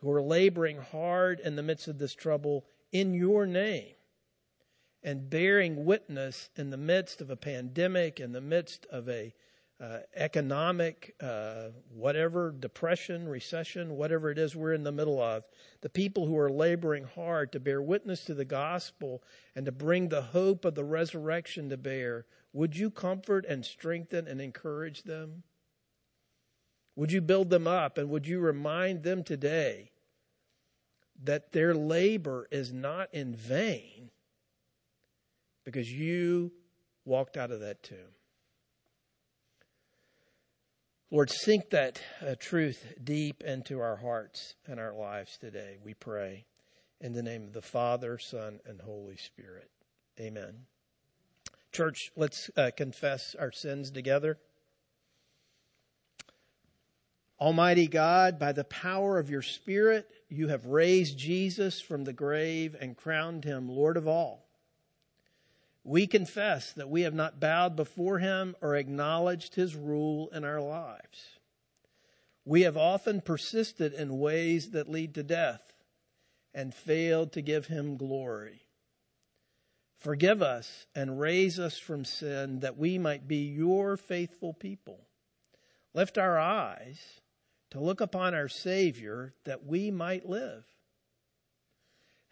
who 0.00 0.10
are 0.10 0.20
laboring 0.20 0.76
hard 0.76 1.40
in 1.40 1.56
the 1.56 1.62
midst 1.62 1.88
of 1.88 1.96
this 1.96 2.14
trouble 2.14 2.66
in 2.92 3.14
your 3.14 3.46
name 3.46 3.94
and 5.02 5.30
bearing 5.30 5.86
witness 5.86 6.50
in 6.54 6.68
the 6.68 6.76
midst 6.76 7.22
of 7.22 7.30
a 7.30 7.36
pandemic, 7.36 8.20
in 8.20 8.32
the 8.32 8.42
midst 8.42 8.84
of 8.90 9.08
a 9.08 9.32
uh, 9.84 9.98
economic, 10.16 11.14
uh, 11.20 11.68
whatever, 11.92 12.54
depression, 12.58 13.28
recession, 13.28 13.96
whatever 13.96 14.30
it 14.30 14.38
is 14.38 14.56
we're 14.56 14.72
in 14.72 14.82
the 14.82 14.92
middle 14.92 15.20
of, 15.20 15.44
the 15.82 15.90
people 15.90 16.26
who 16.26 16.38
are 16.38 16.50
laboring 16.50 17.04
hard 17.04 17.52
to 17.52 17.60
bear 17.60 17.82
witness 17.82 18.24
to 18.24 18.32
the 18.32 18.46
gospel 18.46 19.22
and 19.54 19.66
to 19.66 19.72
bring 19.72 20.08
the 20.08 20.22
hope 20.22 20.64
of 20.64 20.74
the 20.74 20.84
resurrection 20.84 21.68
to 21.68 21.76
bear, 21.76 22.24
would 22.52 22.76
you 22.76 22.90
comfort 22.90 23.44
and 23.46 23.62
strengthen 23.64 24.26
and 24.26 24.40
encourage 24.40 25.02
them? 25.02 25.42
Would 26.96 27.12
you 27.12 27.20
build 27.20 27.50
them 27.50 27.66
up 27.66 27.98
and 27.98 28.08
would 28.08 28.26
you 28.26 28.40
remind 28.40 29.02
them 29.02 29.22
today 29.22 29.90
that 31.24 31.52
their 31.52 31.74
labor 31.74 32.48
is 32.50 32.72
not 32.72 33.12
in 33.12 33.34
vain 33.34 34.10
because 35.64 35.92
you 35.92 36.52
walked 37.04 37.36
out 37.36 37.50
of 37.50 37.60
that 37.60 37.82
tomb? 37.82 38.14
Lord, 41.10 41.30
sink 41.30 41.70
that 41.70 42.00
uh, 42.26 42.34
truth 42.38 42.94
deep 43.02 43.42
into 43.44 43.78
our 43.78 43.96
hearts 43.96 44.54
and 44.66 44.80
our 44.80 44.94
lives 44.94 45.36
today, 45.36 45.76
we 45.84 45.94
pray. 45.94 46.46
In 47.00 47.12
the 47.12 47.22
name 47.22 47.44
of 47.44 47.52
the 47.52 47.62
Father, 47.62 48.18
Son, 48.18 48.60
and 48.66 48.80
Holy 48.80 49.16
Spirit. 49.16 49.70
Amen. 50.18 50.66
Church, 51.72 52.10
let's 52.16 52.50
uh, 52.56 52.70
confess 52.74 53.34
our 53.38 53.52
sins 53.52 53.90
together. 53.90 54.38
Almighty 57.38 57.88
God, 57.88 58.38
by 58.38 58.52
the 58.52 58.64
power 58.64 59.18
of 59.18 59.28
your 59.28 59.42
Spirit, 59.42 60.08
you 60.30 60.48
have 60.48 60.66
raised 60.66 61.18
Jesus 61.18 61.80
from 61.80 62.04
the 62.04 62.12
grave 62.12 62.74
and 62.80 62.96
crowned 62.96 63.44
him 63.44 63.68
Lord 63.68 63.96
of 63.96 64.08
all 64.08 64.43
we 65.84 66.06
confess 66.06 66.72
that 66.72 66.88
we 66.88 67.02
have 67.02 67.14
not 67.14 67.38
bowed 67.38 67.76
before 67.76 68.18
him 68.18 68.56
or 68.62 68.74
acknowledged 68.74 69.54
his 69.54 69.76
rule 69.76 70.30
in 70.30 70.42
our 70.42 70.60
lives. 70.60 71.38
We 72.46 72.62
have 72.62 72.76
often 72.76 73.20
persisted 73.20 73.92
in 73.92 74.18
ways 74.18 74.70
that 74.70 74.88
lead 74.88 75.14
to 75.14 75.22
death 75.22 75.62
and 76.54 76.74
failed 76.74 77.32
to 77.32 77.42
give 77.42 77.66
him 77.66 77.96
glory. 77.96 78.62
Forgive 79.98 80.42
us 80.42 80.86
and 80.94 81.20
raise 81.20 81.58
us 81.58 81.78
from 81.78 82.04
sin 82.04 82.60
that 82.60 82.76
we 82.76 82.98
might 82.98 83.28
be 83.28 83.46
your 83.46 83.96
faithful 83.96 84.52
people. 84.52 85.06
Lift 85.94 86.18
our 86.18 86.38
eyes 86.38 87.20
to 87.70 87.80
look 87.80 88.00
upon 88.00 88.34
our 88.34 88.48
Savior 88.48 89.34
that 89.44 89.64
we 89.64 89.90
might 89.90 90.28
live. 90.28 90.64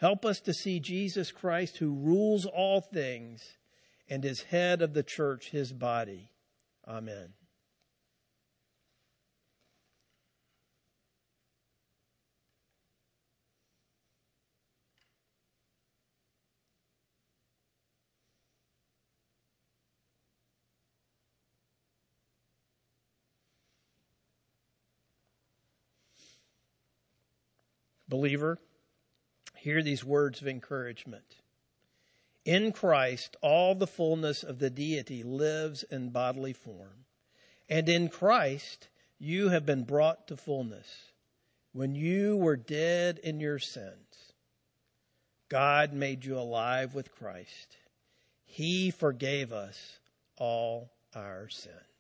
Help 0.03 0.25
us 0.25 0.41
to 0.41 0.53
see 0.53 0.81
Jesus 0.81 1.31
Christ 1.31 1.77
who 1.77 1.95
rules 1.95 2.45
all 2.45 2.81
things 2.81 3.41
and 4.11 4.25
is 4.25 4.43
head 4.43 4.83
of 4.83 4.95
the 4.95 5.05
church, 5.05 5.51
his 5.51 5.73
body. 5.73 6.29
Amen. 6.89 7.35
Believer, 28.09 28.59
hear 29.63 29.81
these 29.81 30.05
words 30.05 30.41
of 30.41 30.49
encouragement. 30.49 31.37
In 32.45 32.73
Christ, 32.73 33.37
all 33.41 33.77
the 33.77 33.87
fullness 33.87 34.43
of 34.43 34.59
the 34.59 34.71
deity 34.71 35.23
lives 35.23 35.85
in 35.85 36.11
bodily 36.11 36.53
form. 36.53 37.05
And 37.69 37.89
in 37.89 38.09
Christ, 38.09 38.89
you 39.21 39.51
have 39.51 39.65
been 39.65 39.85
brought 39.85 40.27
to 40.27 40.37
fullness. 40.37 41.13
When 41.73 41.95
you 41.95 42.37
were 42.37 42.57
dead 42.57 43.21
in 43.23 43.39
your 43.39 43.61
sins, 43.61 44.33
God 45.49 45.93
made 45.93 46.25
you 46.25 46.37
alive 46.37 46.93
with 46.93 47.15
Christ. 47.15 47.77
He 48.45 48.91
forgave 48.91 49.53
us 49.53 50.01
all 50.37 50.91
our 51.15 51.49
sins. 51.49 51.92